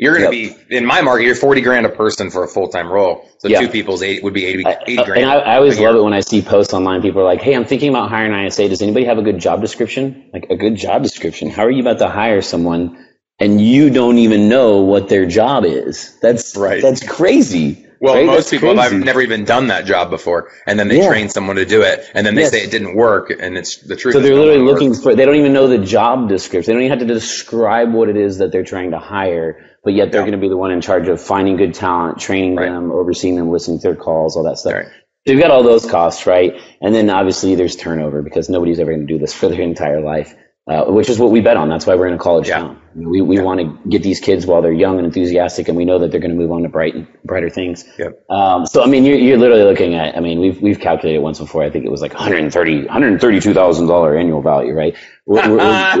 You're 0.00 0.18
going 0.18 0.30
to. 0.30 0.36
Yep. 0.36 0.68
be 0.68 0.76
in 0.76 0.86
my 0.86 1.02
market. 1.02 1.24
You're 1.26 1.34
forty 1.34 1.60
grand 1.60 1.84
a 1.86 1.90
person 1.90 2.30
for 2.30 2.42
a 2.42 2.48
full 2.48 2.68
time 2.68 2.90
role. 2.90 3.28
So 3.38 3.48
Yeah. 3.48 3.60
two 3.60 3.68
people's 3.68 4.02
eight 4.02 4.22
would 4.24 4.34
be 4.34 4.46
80, 4.46 4.64
80 4.86 4.98
uh, 4.98 5.04
grand. 5.04 5.22
And 5.22 5.30
I, 5.30 5.34
I 5.36 5.56
always 5.56 5.78
love 5.78 5.94
it 5.94 6.02
when 6.02 6.12
I 6.14 6.20
see 6.20 6.42
posts 6.42 6.72
online. 6.74 7.02
People 7.02 7.20
are 7.20 7.24
like, 7.24 7.42
"Hey, 7.42 7.54
I'm 7.54 7.64
thinking 7.66 7.90
about 7.90 8.08
hiring 8.08 8.32
an 8.32 8.46
ISA. 8.46 8.68
Does 8.68 8.82
anybody 8.82 9.04
have 9.04 9.18
a 9.18 9.22
good 9.22 9.38
job 9.38 9.60
description? 9.60 10.30
Like 10.32 10.46
a 10.50 10.56
good 10.56 10.76
job 10.76 11.02
description? 11.02 11.50
How 11.50 11.64
are 11.64 11.70
you 11.70 11.82
about 11.82 11.98
to 11.98 12.08
hire 12.08 12.40
someone 12.42 13.06
and 13.38 13.60
you 13.60 13.90
don't 13.90 14.18
even 14.18 14.48
know 14.48 14.80
what 14.80 15.08
their 15.10 15.26
job 15.26 15.64
is? 15.64 16.18
That's 16.20 16.56
Right. 16.56 16.82
That's 16.82 17.06
crazy. 17.06 17.86
Well, 18.02 18.14
right? 18.14 18.24
most 18.26 18.50
That's 18.50 18.62
people 18.62 18.74
have 18.80 18.94
never 18.94 19.20
even 19.20 19.44
done 19.44 19.66
that 19.66 19.84
job 19.84 20.08
before, 20.08 20.50
and 20.66 20.78
then 20.78 20.88
they 20.88 20.98
Yeah. 21.00 21.08
train 21.08 21.28
someone 21.28 21.56
to 21.56 21.66
do 21.66 21.82
it, 21.82 22.02
and 22.14 22.26
then 22.26 22.34
they 22.34 22.42
Yes. 22.42 22.50
say 22.50 22.62
it 22.64 22.70
didn't 22.70 22.94
work, 22.96 23.30
and 23.38 23.58
it's 23.58 23.76
the 23.76 23.94
truth. 23.94 24.14
So 24.14 24.20
they're 24.20 24.34
literally 24.34 24.62
looking 24.62 24.94
for. 24.94 25.14
They 25.14 25.26
don't 25.26 25.36
even 25.36 25.52
know 25.52 25.66
the 25.66 25.76
job 25.76 26.26
description. 26.30 26.72
They 26.72 26.76
don't 26.76 26.86
even 26.86 26.98
have 26.98 27.06
to 27.06 27.12
describe 27.14 27.92
what 27.92 28.08
it 28.08 28.16
is 28.16 28.38
that 28.38 28.52
they're 28.52 28.64
trying 28.64 28.92
to 28.92 28.98
hire. 28.98 29.58
But 29.82 29.94
yet 29.94 30.12
they're 30.12 30.20
Yeah. 30.20 30.26
going 30.26 30.38
to 30.40 30.44
be 30.44 30.48
the 30.48 30.56
one 30.56 30.70
in 30.72 30.80
charge 30.80 31.08
of 31.08 31.20
finding 31.20 31.56
good 31.56 31.74
talent, 31.74 32.18
training 32.18 32.56
Right. 32.56 32.70
them, 32.70 32.92
overseeing 32.92 33.36
them, 33.36 33.50
listening 33.50 33.78
to 33.78 33.88
their 33.88 33.96
calls, 33.96 34.36
all 34.36 34.42
that 34.44 34.58
stuff. 34.58 34.74
Right. 34.74 34.86
So 35.26 35.32
you've 35.32 35.40
got 35.42 35.50
all 35.50 35.62
those 35.62 35.86
costs, 35.86 36.26
right? 36.26 36.54
And 36.80 36.94
then 36.94 37.10
obviously 37.10 37.54
there's 37.54 37.76
turnover 37.76 38.22
because 38.22 38.48
nobody's 38.48 38.80
ever 38.80 38.92
going 38.92 39.06
to 39.06 39.12
do 39.12 39.18
this 39.18 39.32
for 39.34 39.48
their 39.48 39.60
entire 39.60 40.00
life, 40.00 40.34
uh, 40.70 40.84
which 40.84 41.08
is 41.10 41.18
what 41.18 41.30
we 41.32 41.40
bet 41.40 41.56
on. 41.56 41.68
That's 41.68 41.84
why 41.86 41.94
we're 41.96 42.06
in 42.06 42.14
a 42.14 42.18
college 42.18 42.48
Yeah. 42.48 42.58
town. 42.60 42.76
We 42.94 43.20
we 43.22 43.40
want 43.40 43.60
to 43.60 43.88
get 43.88 44.02
these 44.02 44.18
kids 44.18 44.46
while 44.46 44.62
they're 44.62 44.72
young 44.72 44.96
and 44.98 45.06
enthusiastic, 45.06 45.68
and 45.68 45.76
we 45.76 45.84
know 45.84 45.98
that 46.00 46.10
they're 46.10 46.20
going 46.20 46.32
to 46.32 46.36
move 46.36 46.50
on 46.50 46.62
to 46.64 46.68
bright, 46.68 46.94
brighter 47.24 47.48
things. 47.48 47.84
Yep. 47.98 48.24
Um, 48.28 48.66
so 48.66 48.82
I 48.82 48.86
mean, 48.86 49.04
you're, 49.04 49.16
you're 49.16 49.38
literally 49.38 49.62
looking 49.62 49.94
at. 49.94 50.16
I 50.16 50.20
mean, 50.20 50.40
we've 50.40 50.60
we've 50.60 50.80
calculated 50.80 51.20
once 51.20 51.38
before. 51.38 51.62
I 51.62 51.70
think 51.70 51.84
it 51.84 51.90
was 51.90 52.00
like 52.02 52.12
130, 52.14 52.86
132 52.86 53.54
thousand 53.54 53.86
dollar 53.86 54.16
annual 54.16 54.42
value, 54.42 54.74
right? 54.74 54.96
We're- 55.26 55.48
we're- 55.52 56.00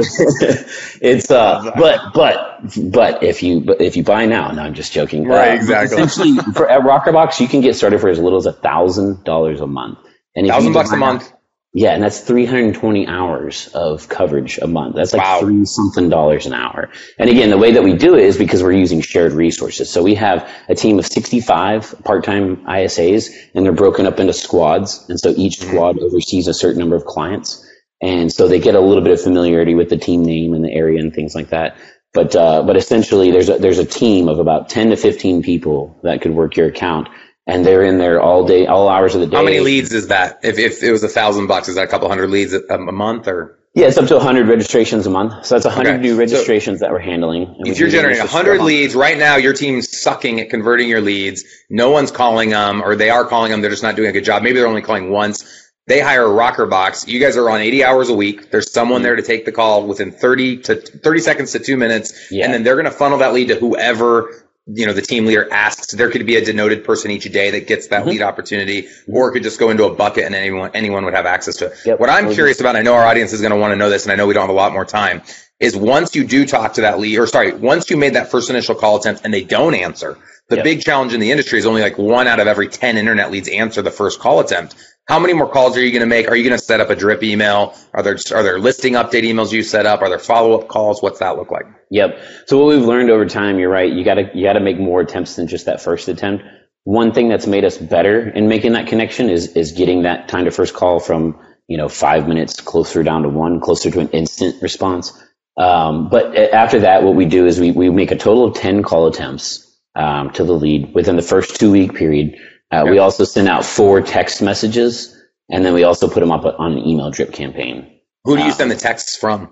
it's 1.00 1.30
uh, 1.30 1.70
but 1.76 2.12
but 2.12 2.60
but 2.90 3.22
if 3.22 3.42
you 3.44 3.60
but 3.60 3.80
if 3.80 3.96
you 3.96 4.02
buy 4.02 4.26
now, 4.26 4.50
no, 4.50 4.62
I'm 4.62 4.74
just 4.74 4.92
joking. 4.92 5.28
Right, 5.28 5.52
Uh, 5.52 5.54
exactly. 5.54 6.02
Essentially, 6.02 6.52
for 6.54 6.68
at 6.68 6.80
Rokrbox, 6.82 7.38
you 7.40 7.46
can 7.48 7.60
get 7.60 7.76
started 7.76 8.00
for 8.00 8.08
as 8.08 8.18
little 8.18 8.38
as 8.38 8.46
a 8.46 8.52
thousand 8.52 9.24
dollars 9.24 9.60
a 9.60 9.66
month. 9.66 9.98
And 10.34 10.46
thousand 10.48 10.72
bucks 10.72 10.92
a 10.92 10.96
month. 10.96 11.32
Yeah, 11.72 11.92
and 11.94 12.02
that's 12.02 12.20
320 12.20 13.06
hours 13.06 13.68
of 13.74 14.08
coverage 14.08 14.58
a 14.58 14.66
month. 14.66 14.96
That's 14.96 15.12
like 15.12 15.22
Wow. 15.22 15.40
three 15.40 15.64
something 15.64 16.08
dollars 16.08 16.46
an 16.46 16.52
hour. 16.52 16.90
And 17.18 17.30
again, 17.30 17.50
the 17.50 17.58
way 17.58 17.72
that 17.72 17.84
we 17.84 17.92
do 17.94 18.16
it 18.16 18.24
is 18.24 18.36
because 18.36 18.62
we're 18.62 18.72
using 18.72 19.00
shared 19.00 19.32
resources. 19.32 19.88
So 19.88 20.02
we 20.02 20.16
have 20.16 20.50
a 20.68 20.74
team 20.74 20.98
of 20.98 21.06
65 21.06 21.94
part-time 22.04 22.64
ISAs 22.66 23.30
and 23.54 23.64
they're 23.64 23.72
broken 23.72 24.06
up 24.06 24.18
into 24.18 24.32
squads. 24.32 25.06
And 25.08 25.20
so 25.20 25.30
each 25.36 25.58
Mm-hmm. 25.60 25.68
squad 25.70 25.98
oversees 26.00 26.48
a 26.48 26.54
certain 26.54 26.80
number 26.80 26.96
of 26.96 27.04
clients. 27.04 27.64
And 28.02 28.32
so 28.32 28.48
they 28.48 28.58
get 28.58 28.74
a 28.74 28.80
little 28.80 29.02
bit 29.04 29.12
of 29.12 29.20
familiarity 29.20 29.74
with 29.76 29.90
the 29.90 29.96
team 29.98 30.24
name 30.24 30.54
and 30.54 30.64
the 30.64 30.72
area 30.72 30.98
and 31.00 31.14
things 31.14 31.34
like 31.36 31.50
that. 31.50 31.76
But, 32.12 32.34
uh, 32.34 32.64
but 32.64 32.76
essentially 32.76 33.30
there's 33.30 33.48
a, 33.48 33.58
there's 33.58 33.78
a 33.78 33.84
team 33.84 34.28
of 34.28 34.40
about 34.40 34.68
10 34.70 34.90
to 34.90 34.96
15 34.96 35.42
people 35.44 35.96
that 36.02 36.20
could 36.22 36.32
work 36.32 36.56
your 36.56 36.66
account. 36.66 37.08
And 37.50 37.64
they're 37.66 37.82
in 37.82 37.98
there 37.98 38.20
all 38.20 38.46
day, 38.46 38.66
all 38.66 38.88
hours 38.88 39.14
of 39.14 39.20
the 39.20 39.26
day. 39.26 39.36
How 39.36 39.42
many 39.42 39.60
leads 39.60 39.92
is 39.92 40.08
that? 40.08 40.40
If, 40.42 40.58
if 40.58 40.82
it 40.82 40.92
was 40.92 41.02
a 41.02 41.08
thousand 41.08 41.46
bucks, 41.46 41.68
is 41.68 41.74
that 41.76 41.84
a 41.84 41.88
couple 41.88 42.08
hundred 42.08 42.30
leads 42.30 42.52
a, 42.52 42.60
a 42.68 42.78
month 42.92 43.26
or? 43.28 43.56
Yeah, 43.72 43.86
it's 43.86 43.98
up 43.98 44.08
to 44.08 44.16
100 44.16 44.48
registrations 44.48 45.06
a 45.06 45.10
month. 45.10 45.46
So 45.46 45.54
that's 45.54 45.64
100 45.64 45.90
Okay. 45.90 46.00
new 46.02 46.14
So 46.14 46.18
registrations 46.18 46.80
that 46.80 46.90
we're 46.90 46.98
handling. 46.98 47.54
If 47.60 47.78
you're 47.78 47.88
generating 47.88 48.20
just 48.20 48.34
100 48.34 48.62
leads 48.62 48.96
right 48.96 49.16
now, 49.16 49.36
your 49.36 49.52
team's 49.52 49.96
sucking 50.00 50.40
at 50.40 50.50
converting 50.50 50.88
your 50.88 51.00
leads. 51.00 51.44
No 51.70 51.90
one's 51.90 52.10
calling 52.10 52.50
them, 52.50 52.82
or 52.82 52.96
they 52.96 53.10
are 53.10 53.24
calling 53.24 53.52
them. 53.52 53.60
They're 53.60 53.70
just 53.70 53.84
not 53.84 53.94
doing 53.94 54.08
a 54.08 54.12
good 54.12 54.24
job. 54.24 54.42
Maybe 54.42 54.58
they're 54.58 54.66
only 54.66 54.82
calling 54.82 55.10
once. 55.10 55.44
They 55.86 56.00
hire 56.00 56.24
a 56.24 56.28
Rokrbox. 56.28 57.06
You 57.06 57.20
guys 57.20 57.36
are 57.36 57.48
on 57.48 57.60
80 57.60 57.84
hours 57.84 58.08
a 58.08 58.14
week. 58.14 58.50
There's 58.50 58.72
someone 58.72 59.02
there 59.02 59.14
to 59.14 59.22
take 59.22 59.44
the 59.44 59.52
call 59.52 59.86
within 59.86 60.10
30 60.10 60.58
to 60.62 60.76
30 60.76 61.20
seconds 61.20 61.52
to 61.52 61.60
two 61.60 61.76
minutes, 61.76 62.28
Yeah. 62.32 62.46
and 62.46 62.54
then 62.54 62.64
they're 62.64 62.74
going 62.76 62.86
to 62.86 62.90
funnel 62.90 63.18
that 63.18 63.32
lead 63.34 63.48
to 63.48 63.54
whoever 63.54 64.49
you 64.66 64.86
know, 64.86 64.92
the 64.92 65.02
team 65.02 65.26
leader 65.26 65.52
asks, 65.52 65.92
there 65.92 66.10
could 66.10 66.26
be 66.26 66.36
a 66.36 66.44
denoted 66.44 66.84
person 66.84 67.10
each 67.10 67.24
day 67.32 67.50
that 67.52 67.66
gets 67.66 67.88
that 67.88 68.00
Mm-hmm. 68.00 68.10
lead 68.10 68.22
opportunity, 68.22 68.88
or 69.08 69.28
it 69.28 69.32
could 69.32 69.42
just 69.42 69.58
go 69.58 69.70
into 69.70 69.84
a 69.84 69.94
bucket 69.94 70.24
and 70.24 70.34
anyone, 70.34 70.70
anyone 70.74 71.04
would 71.04 71.14
have 71.14 71.26
access 71.26 71.56
to 71.56 71.66
it. 71.66 71.72
Yep. 71.84 72.00
What 72.00 72.08
I'm 72.08 72.32
curious 72.32 72.60
about, 72.60 72.76
I 72.76 72.82
know 72.82 72.94
our 72.94 73.04
audience 73.04 73.32
is 73.32 73.40
going 73.40 73.52
to 73.52 73.58
want 73.58 73.72
to 73.72 73.76
know 73.76 73.90
this, 73.90 74.04
and 74.04 74.12
I 74.12 74.16
know 74.16 74.26
we 74.26 74.34
don't 74.34 74.42
have 74.42 74.50
a 74.50 74.52
lot 74.52 74.72
more 74.72 74.84
time, 74.84 75.22
is 75.60 75.76
once 75.76 76.16
you 76.16 76.24
do 76.24 76.46
talk 76.46 76.74
to 76.74 76.80
that 76.80 76.98
lead, 76.98 77.18
or 77.18 77.26
sorry, 77.26 77.52
once 77.52 77.90
you 77.90 77.96
made 77.96 78.14
that 78.14 78.30
first 78.30 78.50
initial 78.50 78.74
call 78.74 78.96
attempt 78.96 79.22
and 79.24 79.32
they 79.32 79.44
don't 79.44 79.74
answer, 79.74 80.18
the 80.48 80.56
Yep. 80.56 80.64
big 80.64 80.82
challenge 80.82 81.14
in 81.14 81.20
the 81.20 81.30
industry 81.30 81.58
is 81.58 81.66
only 81.66 81.82
like 81.82 81.98
one 81.98 82.26
out 82.26 82.40
of 82.40 82.46
every 82.48 82.66
10 82.68 82.96
internet 82.96 83.30
leads 83.30 83.48
answer 83.48 83.82
the 83.82 83.90
first 83.90 84.18
call 84.18 84.40
attempt. 84.40 84.74
How 85.06 85.18
many 85.18 85.32
more 85.34 85.48
calls 85.48 85.76
are 85.76 85.82
you 85.84 85.90
going 85.90 86.00
to 86.00 86.06
make? 86.06 86.28
Are 86.28 86.36
you 86.36 86.44
going 86.48 86.58
to 86.58 86.64
set 86.64 86.80
up 86.80 86.88
a 86.90 86.96
drip 86.96 87.22
email? 87.22 87.74
Are 87.94 88.02
there, 88.02 88.16
are 88.34 88.42
there 88.42 88.58
listing 88.58 88.94
update 88.94 89.22
emails 89.24 89.52
you 89.52 89.62
set 89.62 89.86
up? 89.86 90.02
Are 90.02 90.08
there 90.08 90.18
follow 90.18 90.58
up 90.58 90.68
calls? 90.68 91.02
What's 91.02 91.18
that 91.18 91.36
look 91.36 91.50
like? 91.50 91.66
Yep. 91.90 92.20
So 92.46 92.58
what 92.58 92.68
we've 92.74 92.84
learned 92.86 93.10
over 93.10 93.26
time, 93.26 93.58
you're 93.58 93.70
right. 93.70 93.92
You 93.92 94.04
gotta 94.04 94.30
you 94.34 94.44
gotta 94.44 94.60
make 94.60 94.78
more 94.78 95.00
attempts 95.00 95.34
than 95.36 95.48
just 95.48 95.66
that 95.66 95.80
first 95.82 96.06
attempt. 96.08 96.44
One 96.84 97.12
thing 97.12 97.28
that's 97.28 97.46
made 97.48 97.64
us 97.64 97.76
better 97.76 98.28
in 98.30 98.48
making 98.48 98.72
that 98.72 98.86
connection 98.86 99.28
is 99.28 99.48
is 99.56 99.72
getting 99.72 100.02
that 100.02 100.28
time 100.28 100.44
to 100.44 100.52
first 100.52 100.74
call 100.74 101.00
from 101.00 101.36
you 101.66 101.76
know 101.76 101.88
five 101.88 102.28
minutes 102.28 102.60
closer 102.60 103.02
down 103.02 103.22
to 103.24 103.28
one, 103.28 103.60
closer 103.60 103.90
to 103.90 103.98
an 104.00 104.08
instant 104.10 104.62
response. 104.62 105.12
Um, 105.60 106.08
but 106.08 106.34
after 106.36 106.80
that, 106.80 107.02
what 107.02 107.14
we 107.14 107.26
do 107.26 107.46
is 107.46 107.60
we 107.60 107.70
we 107.70 107.90
make 107.90 108.10
a 108.10 108.16
total 108.16 108.44
of 108.46 108.54
ten 108.54 108.82
call 108.82 109.06
attempts 109.06 109.78
um, 109.94 110.30
to 110.32 110.44
the 110.44 110.54
lead 110.54 110.94
within 110.94 111.16
the 111.16 111.22
first 111.22 111.60
two 111.60 111.70
week 111.70 111.94
period. 111.94 112.34
Uh, 112.70 112.86
We 112.88 112.98
also 112.98 113.24
send 113.24 113.48
out 113.48 113.64
four 113.64 114.00
text 114.00 114.40
messages, 114.40 115.14
and 115.50 115.64
then 115.64 115.74
we 115.74 115.84
also 115.84 116.08
put 116.08 116.20
them 116.20 116.32
up 116.32 116.44
on 116.58 116.72
an 116.72 116.78
email 116.78 117.10
drip 117.10 117.32
campaign. 117.32 118.00
Who 118.24 118.36
do 118.36 118.42
you 118.42 118.50
Uh, 118.50 118.54
send 118.54 118.70
the 118.70 118.76
texts 118.76 119.16
from? 119.16 119.50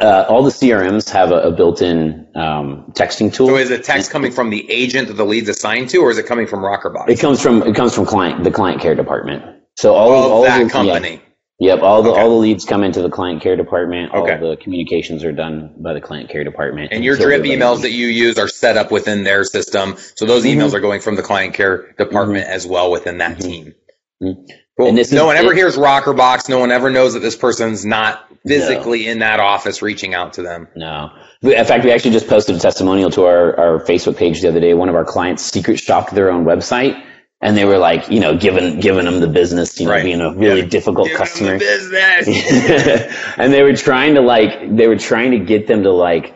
Uh, 0.00 0.24
all 0.28 0.44
the 0.44 0.50
CRMs 0.50 1.10
have 1.10 1.32
a, 1.32 1.40
a 1.40 1.50
built-in 1.50 2.24
um, 2.36 2.84
texting 2.92 3.34
tool. 3.34 3.48
So 3.48 3.56
is 3.56 3.68
the 3.68 3.78
text 3.78 4.12
coming 4.12 4.30
from 4.30 4.50
the 4.50 4.70
agent 4.70 5.08
that 5.08 5.14
the 5.14 5.26
lead's 5.26 5.48
assigned 5.48 5.90
to, 5.90 5.98
or 5.98 6.10
is 6.12 6.18
it 6.18 6.26
coming 6.26 6.46
from 6.46 6.60
Rokrbox? 6.60 7.08
It 7.08 7.18
comes 7.18 7.42
from 7.42 7.62
it 7.64 7.74
comes 7.74 7.94
from 7.94 8.06
client 8.06 8.44
the 8.44 8.52
client 8.52 8.80
care 8.80 8.94
department. 8.94 9.42
So 9.76 9.94
all 9.94 10.12
of 10.14 10.30
all 10.30 10.42
that 10.44 10.62
the, 10.62 10.70
company. 10.70 11.14
Yeah, 11.14 11.27
yep, 11.58 11.82
all 11.82 12.02
the 12.02 12.10
Okay. 12.10 12.20
all 12.20 12.30
the 12.30 12.36
leads 12.36 12.64
come 12.64 12.84
into 12.84 13.02
the 13.02 13.10
client 13.10 13.42
care 13.42 13.56
department. 13.56 14.12
Okay. 14.14 14.38
All 14.40 14.50
the 14.50 14.56
communications 14.56 15.24
are 15.24 15.32
done 15.32 15.74
by 15.78 15.92
the 15.94 16.00
client 16.00 16.28
care 16.30 16.44
department. 16.44 16.92
And 16.92 17.04
your 17.04 17.16
so 17.16 17.24
drip 17.24 17.42
emails 17.42 17.82
that 17.82 17.92
you 17.92 18.06
use 18.06 18.38
are 18.38 18.48
set 18.48 18.76
up 18.76 18.90
within 18.90 19.24
their 19.24 19.44
system. 19.44 19.96
So 20.14 20.24
those 20.26 20.44
Mm-hmm. 20.44 20.60
emails 20.60 20.74
are 20.74 20.80
going 20.80 21.00
from 21.00 21.16
the 21.16 21.22
client 21.22 21.54
care 21.54 21.92
department 21.98 22.46
as 22.48 22.66
well 22.66 22.90
within 22.90 23.18
that 23.18 23.40
team. 23.40 23.74
Mhm. 24.22 24.34
Cool. 24.78 24.86
And 24.88 24.94
no 24.96 25.00
is- 25.00 25.12
one 25.12 25.36
ever 25.36 25.52
it- 25.52 25.56
hears 25.56 25.76
Rokrbox. 25.76 26.48
No 26.48 26.58
one 26.60 26.70
ever 26.70 26.90
knows 26.90 27.14
that 27.14 27.20
this 27.20 27.36
person's 27.36 27.84
not 27.84 28.24
physically 28.46 29.08
in 29.08 29.18
that 29.18 29.40
office 29.40 29.82
reaching 29.82 30.14
out 30.14 30.34
to 30.34 30.42
them. 30.42 30.68
No. 30.76 31.10
In 31.42 31.64
fact, 31.64 31.84
we 31.84 31.90
actually 31.92 32.12
just 32.12 32.28
posted 32.28 32.56
a 32.56 32.58
testimonial 32.60 33.10
to 33.10 33.24
our, 33.26 33.58
our 33.58 33.80
Facebook 33.84 34.16
page 34.16 34.40
the 34.40 34.48
other 34.48 34.60
day. 34.60 34.74
One 34.74 34.88
of 34.88 34.94
our 34.94 35.04
clients 35.04 35.42
secret 35.42 35.78
shopped 35.78 36.14
their 36.14 36.30
own 36.30 36.44
website 36.44 37.00
and 37.40 37.56
they 37.56 37.64
were 37.64 37.78
like, 37.78 38.10
you 38.10 38.20
know, 38.20 38.36
giving, 38.36 38.80
giving 38.80 39.04
them 39.04 39.20
the 39.20 39.28
business, 39.28 39.78
you 39.78 39.86
know, 39.86 39.92
Right. 39.92 40.04
being 40.04 40.20
a 40.20 40.34
really 40.34 40.60
Yeah. 40.62 40.66
difficult 40.66 41.08
Give 41.08 41.16
them 41.18 41.26
customer. 41.26 41.52
the 41.52 41.58
business. 41.58 43.34
and 43.38 43.52
they 43.52 43.62
were 43.62 43.74
trying 43.76 44.14
to 44.16 44.20
like, 44.20 44.76
they 44.76 44.88
were 44.88 44.96
trying 44.96 45.30
to 45.32 45.38
get 45.38 45.66
them 45.66 45.84
to 45.84 45.92
like 45.92 46.34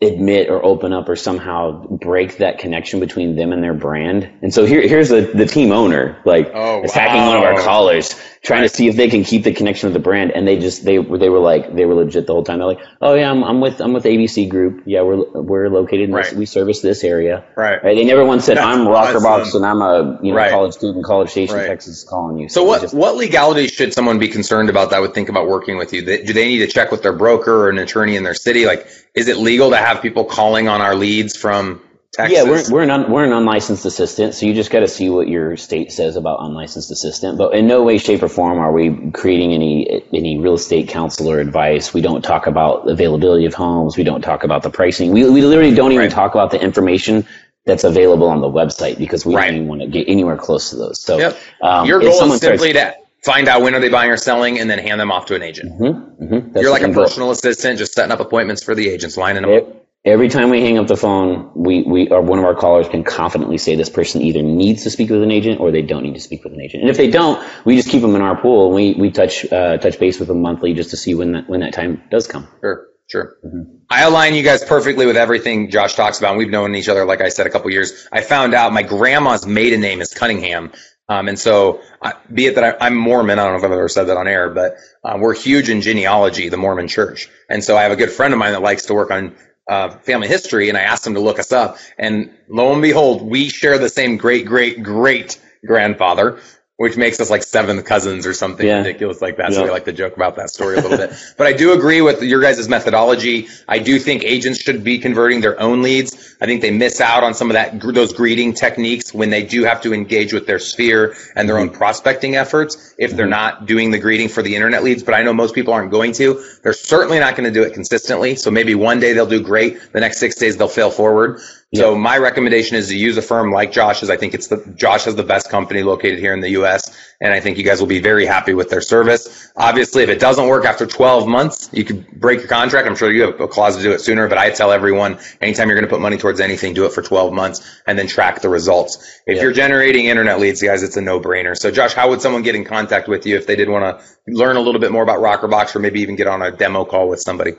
admit 0.00 0.48
or 0.48 0.64
open 0.64 0.92
up 0.92 1.08
or 1.08 1.16
somehow 1.16 1.84
break 1.88 2.36
that 2.38 2.58
connection 2.58 3.00
between 3.00 3.34
them 3.34 3.52
and 3.52 3.62
their 3.64 3.74
brand. 3.74 4.30
And 4.42 4.54
so 4.54 4.64
here, 4.64 4.80
here's 4.86 5.08
the, 5.08 5.22
the 5.22 5.44
team 5.46 5.72
owner, 5.72 6.18
like 6.24 6.52
Oh, 6.54 6.82
attacking 6.84 7.26
one 7.26 7.36
of 7.36 7.42
our 7.42 7.60
callers, 7.62 8.14
trying 8.42 8.62
to 8.62 8.68
see 8.68 8.88
if 8.88 8.96
they 8.96 9.08
can 9.08 9.24
keep 9.24 9.44
the 9.44 9.52
connection 9.52 9.88
with 9.88 9.94
the 9.94 10.00
brand. 10.00 10.30
And 10.32 10.46
they 10.46 10.58
just, 10.58 10.84
they 10.84 10.98
were, 10.98 11.18
they 11.18 11.28
were 11.28 11.38
like, 11.40 11.74
they 11.74 11.84
were 11.84 11.94
legit 11.94 12.26
the 12.26 12.32
whole 12.32 12.44
time. 12.44 12.58
They're 12.58 12.66
like, 12.68 12.80
oh 13.00 13.14
yeah, 13.14 13.30
I'm, 13.30 13.42
I'm 13.42 13.60
with, 13.60 13.80
I'm 13.80 13.92
with 13.92 14.04
ABC 14.04 14.48
group. 14.48 14.82
Yeah, 14.86 15.02
we're, 15.02 15.24
we're 15.40 15.68
located 15.70 16.08
in 16.08 16.10
this, 16.12 16.28
Right. 16.28 16.36
we 16.36 16.46
service 16.46 16.80
this 16.80 17.04
area. 17.04 17.44
right. 17.56 17.82
Right. 17.82 17.94
They 17.96 18.04
never 18.04 18.24
once 18.24 18.44
said, 18.44 18.56
That's 18.56 18.66
I'm 18.66 18.86
Rokrbox 18.86 19.54
and 19.54 19.64
I'm 19.66 19.82
a, 19.82 20.18
you 20.22 20.30
know, 20.32 20.36
Right. 20.38 20.50
college 20.50 20.74
student, 20.74 21.04
College 21.04 21.30
Station, 21.30 21.56
Right. 21.56 21.66
Texas 21.66 22.04
calling 22.04 22.38
you. 22.38 22.48
So 22.48 22.60
they 22.62 22.66
what 22.68 22.80
just- 22.82 22.94
what 22.94 23.16
legalities 23.16 23.70
should 23.72 23.92
someone 23.92 24.18
be 24.18 24.28
concerned 24.28 24.70
about 24.70 24.90
that 24.90 25.00
would 25.00 25.14
think 25.14 25.28
about 25.28 25.48
working 25.48 25.76
with 25.76 25.92
you? 25.92 26.02
Do 26.02 26.32
they 26.32 26.48
need 26.48 26.58
to 26.58 26.66
check 26.68 26.90
with 26.90 27.02
their 27.02 27.12
broker 27.12 27.52
or 27.66 27.68
an 27.70 27.78
attorney 27.78 28.16
in 28.16 28.22
their 28.24 28.34
city? 28.34 28.66
Like, 28.66 28.86
is 29.14 29.28
it 29.28 29.38
legal 29.38 29.70
to 29.70 29.76
have 29.76 30.00
people 30.02 30.24
calling 30.24 30.68
on 30.68 30.80
our 30.80 30.94
leads 30.94 31.36
from 31.36 31.82
Texas? 32.12 32.36
Yeah, 32.38 32.44
we're 32.44 32.64
we're 32.70 32.82
an 32.82 32.90
un, 32.90 33.10
we're 33.12 33.24
an 33.24 33.32
unlicensed 33.32 33.84
assistant, 33.84 34.34
so 34.34 34.46
you 34.46 34.54
just 34.54 34.70
got 34.70 34.80
to 34.80 34.88
see 34.88 35.10
what 35.10 35.28
your 35.28 35.56
state 35.58 35.92
says 35.92 36.16
about 36.16 36.38
unlicensed 36.40 36.90
assistant. 36.90 37.36
But 37.36 37.54
in 37.54 37.66
no 37.66 37.82
way, 37.82 37.98
shape, 37.98 38.22
or 38.22 38.28
form 38.28 38.58
are 38.58 38.72
we 38.72 39.10
creating 39.12 39.52
any 39.52 40.02
any 40.12 40.38
real 40.38 40.54
estate 40.54 40.88
counselor 40.88 41.38
advice. 41.38 41.92
We 41.92 42.00
don't 42.00 42.22
talk 42.22 42.46
about 42.46 42.88
availability 42.88 43.44
of 43.44 43.52
homes. 43.54 43.96
We 43.98 44.04
don't 44.04 44.22
talk 44.22 44.42
about 44.42 44.62
the 44.62 44.70
pricing. 44.70 45.12
We 45.12 45.28
we 45.28 45.42
literally 45.42 45.74
don't 45.74 45.92
even 45.92 46.06
Right. 46.06 46.10
talk 46.10 46.34
about 46.34 46.50
the 46.50 46.60
information 46.60 47.26
that's 47.66 47.84
available 47.84 48.28
on 48.28 48.40
the 48.40 48.48
website 48.48 48.96
because 48.96 49.26
we 49.26 49.34
Right. 49.34 49.46
don't 49.48 49.56
even 49.56 49.68
want 49.68 49.82
to 49.82 49.86
get 49.88 50.08
anywhere 50.08 50.36
close 50.36 50.70
to 50.70 50.76
those. 50.76 51.00
So 51.00 51.18
Yep. 51.18 51.36
um, 51.60 51.86
Your 51.86 52.00
goal 52.00 52.08
is 52.08 52.18
someone 52.18 52.38
starts- 52.38 52.62
simply 52.62 52.72
to 52.80 52.94
find 53.22 53.48
out 53.48 53.60
when 53.60 53.74
are 53.74 53.80
they 53.80 53.90
buying 53.90 54.10
or 54.10 54.16
selling, 54.16 54.58
and 54.58 54.70
then 54.70 54.78
hand 54.78 54.98
them 54.98 55.12
off 55.12 55.26
to 55.26 55.34
an 55.34 55.42
agent. 55.42 55.78
Mhm, 55.78 56.02
mhm, 56.22 56.62
You're 56.62 56.70
like 56.70 56.80
a 56.80 56.84
end 56.86 56.94
goal. 56.94 57.04
personal 57.04 57.30
assistant, 57.32 57.78
just 57.78 57.92
setting 57.92 58.12
up 58.12 58.20
appointments 58.20 58.62
for 58.62 58.74
the 58.74 58.88
agents, 58.88 59.18
lining 59.18 59.42
them 59.42 59.52
up. 59.52 59.66
Every- 60.08 60.28
time 60.28 60.50
we 60.50 60.60
hang 60.60 60.78
up 60.78 60.86
the 60.86 60.96
phone, 60.96 61.50
we, 61.54 61.82
we 61.82 62.08
or 62.08 62.20
one 62.20 62.38
of 62.38 62.44
our 62.44 62.54
callers 62.54 62.88
can 62.88 63.02
confidently 63.02 63.58
say 63.58 63.76
this 63.76 63.88
person 63.88 64.22
either 64.22 64.42
needs 64.42 64.82
to 64.84 64.90
speak 64.90 65.10
with 65.10 65.22
an 65.22 65.30
agent 65.30 65.60
or 65.60 65.70
they 65.70 65.82
don't 65.82 66.02
need 66.02 66.14
to 66.14 66.20
speak 66.20 66.44
with 66.44 66.52
an 66.52 66.60
agent. 66.60 66.82
And 66.82 66.90
if 66.90 66.96
they 66.96 67.10
don't, 67.10 67.42
we 67.64 67.76
just 67.76 67.88
keep 67.88 68.02
them 68.02 68.14
in 68.14 68.22
our 68.22 68.40
pool 68.40 68.66
and 68.66 68.74
we, 68.74 68.94
we 68.94 69.10
touch 69.10 69.50
uh, 69.50 69.78
touch 69.78 69.98
base 69.98 70.18
with 70.18 70.28
them 70.28 70.42
monthly 70.42 70.74
just 70.74 70.90
to 70.90 70.96
see 70.96 71.14
when 71.14 71.32
that 71.32 71.48
when 71.48 71.60
that 71.60 71.72
time 71.72 72.02
does 72.10 72.26
come. 72.26 72.46
Sure, 72.60 72.86
sure. 73.08 73.36
Mm-hmm. 73.44 73.76
I 73.90 74.02
align 74.02 74.34
you 74.34 74.42
guys 74.42 74.64
perfectly 74.64 75.06
with 75.06 75.16
everything 75.16 75.70
Josh 75.70 75.94
talks 75.94 76.18
about. 76.18 76.36
We've 76.36 76.50
known 76.50 76.74
each 76.74 76.88
other, 76.88 77.04
like 77.04 77.20
I 77.20 77.30
said, 77.30 77.46
a 77.46 77.50
couple 77.50 77.70
years. 77.70 78.06
I 78.12 78.20
found 78.20 78.54
out 78.54 78.72
my 78.72 78.82
grandma's 78.82 79.46
maiden 79.46 79.80
name 79.80 80.00
is 80.00 80.12
Cunningham. 80.12 80.72
Um, 81.10 81.26
and 81.26 81.38
so, 81.38 81.80
I, 82.02 82.12
be 82.30 82.46
it 82.46 82.56
that 82.56 82.82
I, 82.82 82.86
I'm 82.86 82.94
Mormon, 82.94 83.38
I 83.38 83.44
don't 83.44 83.52
know 83.52 83.58
if 83.58 83.64
I've 83.64 83.72
ever 83.72 83.88
said 83.88 84.04
that 84.08 84.18
on 84.18 84.28
air, 84.28 84.50
but 84.50 84.74
uh, 85.02 85.16
we're 85.18 85.34
huge 85.34 85.70
in 85.70 85.80
genealogy, 85.80 86.50
the 86.50 86.58
Mormon 86.58 86.86
church. 86.86 87.30
And 87.48 87.64
so 87.64 87.78
I 87.78 87.84
have 87.84 87.92
a 87.92 87.96
good 87.96 88.10
friend 88.10 88.34
of 88.34 88.38
mine 88.38 88.52
that 88.52 88.60
likes 88.60 88.84
to 88.86 88.94
work 88.94 89.10
on 89.10 89.34
uh, 89.68 89.90
family 89.98 90.28
history, 90.28 90.68
and 90.68 90.78
I 90.78 90.82
asked 90.82 91.06
him 91.06 91.14
to 91.14 91.20
look 91.20 91.38
us 91.38 91.52
up. 91.52 91.78
And 91.98 92.30
lo 92.48 92.72
and 92.72 92.82
behold, 92.82 93.22
we 93.22 93.48
share 93.48 93.78
the 93.78 93.88
same 93.88 94.16
great, 94.16 94.46
great, 94.46 94.82
great 94.82 95.38
grandfather, 95.66 96.40
which 96.78 96.96
makes 96.96 97.18
us 97.18 97.28
like 97.28 97.42
seventh 97.42 97.84
cousins 97.84 98.24
or 98.24 98.32
something 98.32 98.64
Yeah. 98.64 98.78
ridiculous 98.78 99.20
like 99.20 99.36
that. 99.38 99.52
So 99.52 99.64
we 99.64 99.70
like 99.70 99.84
to 99.86 99.92
joke 99.92 100.14
about 100.14 100.36
that 100.36 100.48
story 100.48 100.76
a 100.76 100.80
little 100.80 100.96
bit. 100.96 101.12
But 101.36 101.48
I 101.48 101.52
do 101.52 101.72
agree 101.72 102.00
with 102.00 102.22
your 102.22 102.40
guys' 102.40 102.68
methodology. 102.68 103.48
I 103.68 103.80
do 103.80 103.98
think 103.98 104.24
agents 104.24 104.60
should 104.60 104.84
be 104.84 104.98
converting 104.98 105.40
their 105.40 105.60
own 105.60 105.82
leads. 105.82 106.36
I 106.40 106.46
think 106.46 106.62
they 106.62 106.70
miss 106.70 107.00
out 107.00 107.24
on 107.24 107.34
some 107.34 107.50
of 107.50 107.54
that 107.54 107.80
those 107.80 108.12
greeting 108.12 108.54
techniques 108.54 109.12
when 109.12 109.30
they 109.30 109.42
do 109.42 109.64
have 109.64 109.80
to 109.82 109.92
engage 109.92 110.32
with 110.32 110.46
their 110.46 110.60
sphere 110.60 111.16
and 111.34 111.48
their 111.48 111.58
own 111.58 111.70
prospecting 111.70 112.36
efforts 112.36 112.94
if 112.96 113.10
they're 113.10 113.26
mm-hmm. 113.26 113.30
not 113.30 113.66
doing 113.66 113.90
the 113.90 113.98
greeting 113.98 114.28
for 114.28 114.42
the 114.42 114.54
internet 114.54 114.84
leads. 114.84 115.02
But 115.02 115.14
I 115.14 115.24
know 115.24 115.32
most 115.32 115.56
people 115.56 115.74
aren't 115.74 115.90
going 115.90 116.12
to. 116.12 116.44
They're 116.62 116.72
certainly 116.72 117.18
not 117.18 117.34
going 117.34 117.52
to 117.52 117.60
do 117.60 117.64
it 117.64 117.74
consistently. 117.74 118.36
So 118.36 118.52
maybe 118.52 118.76
one 118.76 119.00
day 119.00 119.14
they'll 119.14 119.26
do 119.26 119.42
great. 119.42 119.92
The 119.92 120.00
next 120.00 120.18
six 120.18 120.36
days 120.36 120.56
they'll 120.56 120.68
fail 120.68 120.92
forward. 120.92 121.40
So 121.74 121.94
my 121.94 122.16
recommendation 122.16 122.76
is 122.78 122.88
to 122.88 122.96
use 122.96 123.18
a 123.18 123.22
firm 123.22 123.52
like 123.52 123.72
Josh's. 123.72 124.08
I 124.08 124.16
think 124.16 124.32
it's 124.32 124.46
the 124.46 124.56
Josh 124.74 125.04
has 125.04 125.16
the 125.16 125.22
best 125.22 125.50
company 125.50 125.82
located 125.82 126.18
here 126.18 126.32
in 126.32 126.40
the 126.40 126.48
U.S. 126.52 126.96
and 127.20 127.30
I 127.30 127.40
think 127.40 127.58
you 127.58 127.62
guys 127.64 127.78
will 127.78 127.86
be 127.86 128.00
very 128.00 128.24
happy 128.24 128.54
with 128.54 128.70
their 128.70 128.80
service. 128.80 129.52
Obviously, 129.54 130.02
if 130.02 130.08
it 130.08 130.18
doesn't 130.18 130.48
work 130.48 130.64
after 130.64 130.86
12 130.86 131.28
months, 131.28 131.68
you 131.70 131.84
could 131.84 132.10
break 132.12 132.38
your 132.38 132.48
contract. 132.48 132.88
I'm 132.88 132.96
sure 132.96 133.12
you 133.12 133.20
have 133.22 133.38
a 133.38 133.48
clause 133.48 133.76
to 133.76 133.82
do 133.82 133.92
it 133.92 134.00
sooner, 134.00 134.28
but 134.28 134.38
I 134.38 134.48
tell 134.48 134.72
everyone 134.72 135.18
anytime 135.42 135.68
you're 135.68 135.76
going 135.76 135.86
to 135.86 135.94
put 135.94 136.00
money 136.00 136.16
towards 136.16 136.40
anything, 136.40 136.72
do 136.72 136.86
it 136.86 136.92
for 136.94 137.02
12 137.02 137.34
months 137.34 137.60
and 137.86 137.98
then 137.98 138.06
track 138.06 138.40
the 138.40 138.48
results. 138.48 139.20
If 139.26 139.36
Yeah. 139.36 139.42
you're 139.42 139.52
generating 139.52 140.06
internet 140.06 140.40
leads, 140.40 140.62
guys, 140.62 140.82
it's 140.82 140.96
a 140.96 141.02
no-brainer. 141.02 141.54
So, 141.54 141.70
Josh, 141.70 141.92
how 141.92 142.08
would 142.08 142.22
someone 142.22 142.40
get 142.42 142.54
in 142.54 142.64
contact 142.64 143.08
with 143.08 143.26
you 143.26 143.36
if 143.36 143.46
they 143.46 143.56
did 143.56 143.68
want 143.68 143.84
to 143.98 144.04
learn 144.26 144.56
a 144.56 144.60
little 144.60 144.80
bit 144.80 144.90
more 144.90 145.02
about 145.02 145.18
Rokrbox 145.18 145.76
or 145.76 145.80
maybe 145.80 146.00
even 146.00 146.16
get 146.16 146.28
on 146.28 146.40
a 146.40 146.50
demo 146.50 146.86
call 146.86 147.08
with 147.10 147.20
somebody? 147.20 147.52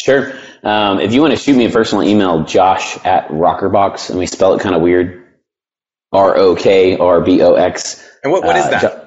Sure. 0.00 0.32
Um, 0.62 1.00
if 1.00 1.12
you 1.12 1.20
want 1.20 1.32
to 1.32 1.36
shoot 1.38 1.56
me 1.56 1.66
a 1.66 1.70
personal 1.70 2.04
email, 2.04 2.44
josh 2.44 2.96
at 3.04 3.28
rokrbox, 3.28 4.10
and 4.10 4.18
we 4.18 4.26
spell 4.26 4.54
it 4.54 4.60
kind 4.60 4.74
of 4.74 4.82
weird. 4.82 5.24
R 6.12 6.36
O 6.36 6.54
K 6.56 6.96
R 6.96 7.20
B 7.20 7.42
O 7.42 7.54
X. 7.54 8.02
And 8.22 8.32
what, 8.32 8.42
what 8.44 8.56
is 8.56 8.64
Uh, 8.64 8.70
that? 8.70 8.82
jo- 8.82 9.06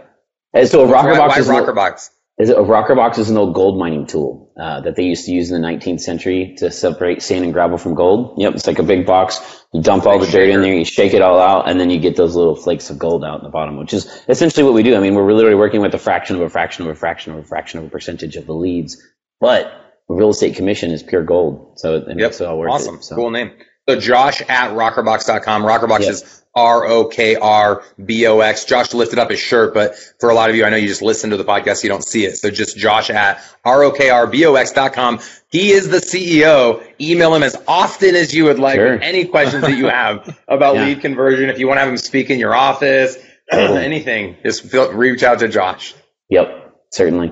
And 0.53 0.67
so 0.67 0.83
a 0.83 0.87
rockerbox 0.87 1.37
is 1.37 1.47
Rokrbox? 1.47 2.09
Is 2.37 2.49
a 2.49 2.61
rocker 2.61 2.95
box 2.95 3.17
is 3.19 3.29
an 3.29 3.37
old 3.37 3.53
gold 3.53 3.77
mining 3.77 4.07
tool 4.07 4.51
uh, 4.59 4.81
that 4.81 4.95
they 4.95 5.03
used 5.03 5.25
to 5.25 5.31
use 5.31 5.51
in 5.51 5.61
the 5.61 5.67
19th 5.67 5.99
century 6.01 6.55
to 6.57 6.71
separate 6.71 7.21
sand 7.21 7.43
and 7.43 7.53
gravel 7.53 7.77
from 7.77 7.93
gold. 7.93 8.35
Yep, 8.39 8.55
it's 8.55 8.65
like 8.67 8.79
a 8.79 8.83
big 8.83 9.05
box. 9.05 9.39
You 9.73 9.81
dump 9.81 10.07
all 10.07 10.17
the 10.17 10.25
dirt 10.25 10.49
in 10.49 10.61
there, 10.61 10.73
you 10.73 10.85
shake 10.85 11.13
it 11.13 11.21
all 11.21 11.39
out, 11.39 11.69
and 11.69 11.79
then 11.79 11.89
you 11.91 11.99
get 11.99 12.15
those 12.15 12.35
little 12.35 12.55
flakes 12.55 12.89
of 12.89 12.97
gold 12.97 13.23
out 13.23 13.39
in 13.39 13.43
the 13.43 13.51
bottom, 13.51 13.77
which 13.77 13.93
is 13.93 14.07
essentially 14.27 14.63
what 14.63 14.73
we 14.73 14.81
do. 14.81 14.95
I 14.95 14.99
mean, 15.01 15.13
we're 15.13 15.31
literally 15.33 15.55
working 15.57 15.81
with 15.81 15.93
a 15.93 15.99
fraction 15.99 16.35
of 16.35 16.41
a 16.41 16.49
fraction 16.49 16.83
of 16.85 16.89
a 16.91 16.95
fraction 16.95 17.33
of 17.33 17.39
a 17.39 17.43
fraction 17.43 17.79
of 17.79 17.85
a 17.85 17.89
percentage 17.89 18.35
of 18.37 18.47
the 18.47 18.53
leads, 18.55 18.97
but 19.39 19.71
real 20.09 20.29
estate 20.29 20.55
commission 20.55 20.91
is 20.91 21.03
pure 21.03 21.23
gold, 21.23 21.73
so 21.79 21.95
it 21.97 22.03
Yep. 22.07 22.17
makes 22.17 22.41
it 22.41 22.47
all 22.47 22.57
worth 22.57 22.71
awesome. 22.71 22.95
it. 22.95 23.03
So. 23.03 23.15
Cool 23.15 23.31
name. 23.31 23.51
So 23.89 23.99
Josh 23.99 24.41
at 24.47 24.71
rokrbox.com. 24.71 25.63
Rokrbox 25.63 26.01
is 26.07 26.41
R 26.53 26.85
O 26.85 27.05
K 27.05 27.35
R 27.35 27.81
B 28.03 28.27
O 28.27 28.39
X. 28.41 28.65
Josh 28.65 28.93
lifted 28.93 29.17
up 29.19 29.29
his 29.31 29.39
shirt, 29.39 29.73
but 29.73 29.95
for 30.19 30.29
a 30.29 30.33
lot 30.35 30.49
of 30.49 30.55
you, 30.55 30.65
I 30.65 30.69
know 30.69 30.75
you 30.75 30.87
just 30.87 31.01
listen 31.01 31.29
to 31.31 31.37
the 31.37 31.45
podcast, 31.45 31.81
you 31.83 31.89
don't 31.89 32.03
see 32.03 32.25
it. 32.25 32.37
So 32.37 32.51
just 32.51 32.77
Josh 32.77 33.09
at 33.09 33.41
R 33.65 33.83
O 33.83 33.91
K 33.91 34.09
R 34.09 34.27
B 34.27 34.45
O 34.45 34.53
X.com. 34.55 35.19
He 35.49 35.71
is 35.71 35.89
the 35.89 35.97
CEO. 35.97 36.83
Email 37.01 37.33
him 37.33 37.41
as 37.43 37.55
often 37.67 38.15
as 38.15 38.33
you 38.35 38.43
would 38.45 38.59
like 38.59 38.75
Sure. 38.75 38.99
any 39.01 39.25
questions 39.25 39.61
that 39.63 39.77
you 39.77 39.87
have 39.89 40.37
about 40.47 40.75
Yeah. 40.75 40.85
lead 40.85 41.01
conversion. 41.01 41.49
If 41.49 41.57
you 41.57 41.67
want 41.67 41.77
to 41.77 41.81
have 41.81 41.89
him 41.89 41.97
speak 41.97 42.29
in 42.29 42.37
your 42.37 42.53
office, 42.53 43.17
anything, 43.51 44.35
just 44.45 44.63
feel, 44.63 44.91
reach 44.93 45.23
out 45.23 45.39
to 45.39 45.47
Josh. 45.47 45.95
Yep, 46.29 46.73
certainly. 46.91 47.31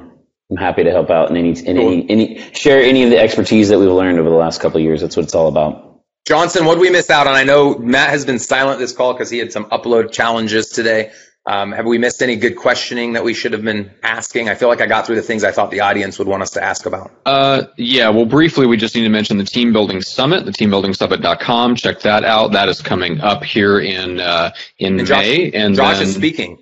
I'm 0.49 0.57
happy 0.57 0.83
to 0.83 0.91
help 0.91 1.09
out 1.09 1.29
in 1.29 1.37
any, 1.37 1.51
in 1.59 1.77
any, 1.77 2.09
any, 2.09 2.53
share 2.53 2.81
any 2.81 3.03
of 3.03 3.11
the 3.11 3.19
expertise 3.19 3.69
that 3.69 3.77
we've 3.77 3.89
learned 3.91 4.19
over 4.19 4.29
the 4.29 4.35
last 4.35 4.59
couple 4.61 4.77
of 4.77 4.83
years. 4.83 5.01
That's 5.01 5.15
what 5.15 5.23
it's 5.23 5.35
all 5.35 5.47
about. 5.47 6.01
Johnson, 6.27 6.65
what 6.65 6.75
did 6.75 6.81
we 6.81 6.89
miss 6.89 7.09
out 7.09 7.27
on? 7.27 7.35
I 7.35 7.43
know 7.43 7.77
Matt 7.77 8.09
has 8.09 8.25
been 8.25 8.39
silent 8.39 8.79
this 8.79 8.91
call 8.91 9.13
because 9.13 9.29
he 9.29 9.37
had 9.37 9.51
some 9.51 9.65
upload 9.65 10.11
challenges 10.11 10.69
today. 10.69 11.11
Um, 11.45 11.71
have 11.71 11.85
we 11.85 11.97
missed 11.97 12.21
any 12.21 12.35
good 12.35 12.55
questioning 12.55 13.13
that 13.13 13.23
we 13.23 13.33
should 13.33 13.53
have 13.53 13.63
been 13.63 13.91
asking? 14.03 14.49
I 14.49 14.55
feel 14.55 14.67
like 14.67 14.81
I 14.81 14.85
got 14.85 15.07
through 15.07 15.15
the 15.15 15.21
things 15.23 15.43
I 15.43 15.51
thought 15.51 15.71
the 15.71 15.79
audience 15.79 16.19
would 16.19 16.27
want 16.27 16.43
us 16.43 16.51
to 16.51 16.63
ask 16.63 16.85
about. 16.85 17.11
Uh, 17.25 17.63
yeah, 17.77 18.09
well, 18.09 18.25
briefly, 18.25 18.67
we 18.67 18.77
just 18.77 18.93
need 18.95 19.03
to 19.03 19.09
mention 19.09 19.37
the 19.37 19.45
Team 19.45 19.71
Building 19.73 20.01
Summit, 20.01 20.45
the 20.45 20.51
teambuildingsummit.com. 20.51 21.75
Check 21.75 22.01
that 22.01 22.23
out. 22.23 22.51
That 22.51 22.69
is 22.69 22.81
coming 22.81 23.21
up 23.21 23.43
here 23.43 23.79
in 23.79 24.19
uh, 24.19 24.51
in 24.77 24.99
And 24.99 25.07
Josh, 25.07 25.25
May. 25.25 25.51
And 25.51 25.75
Josh 25.75 25.97
then, 25.97 26.07
is 26.07 26.15
speaking. 26.15 26.59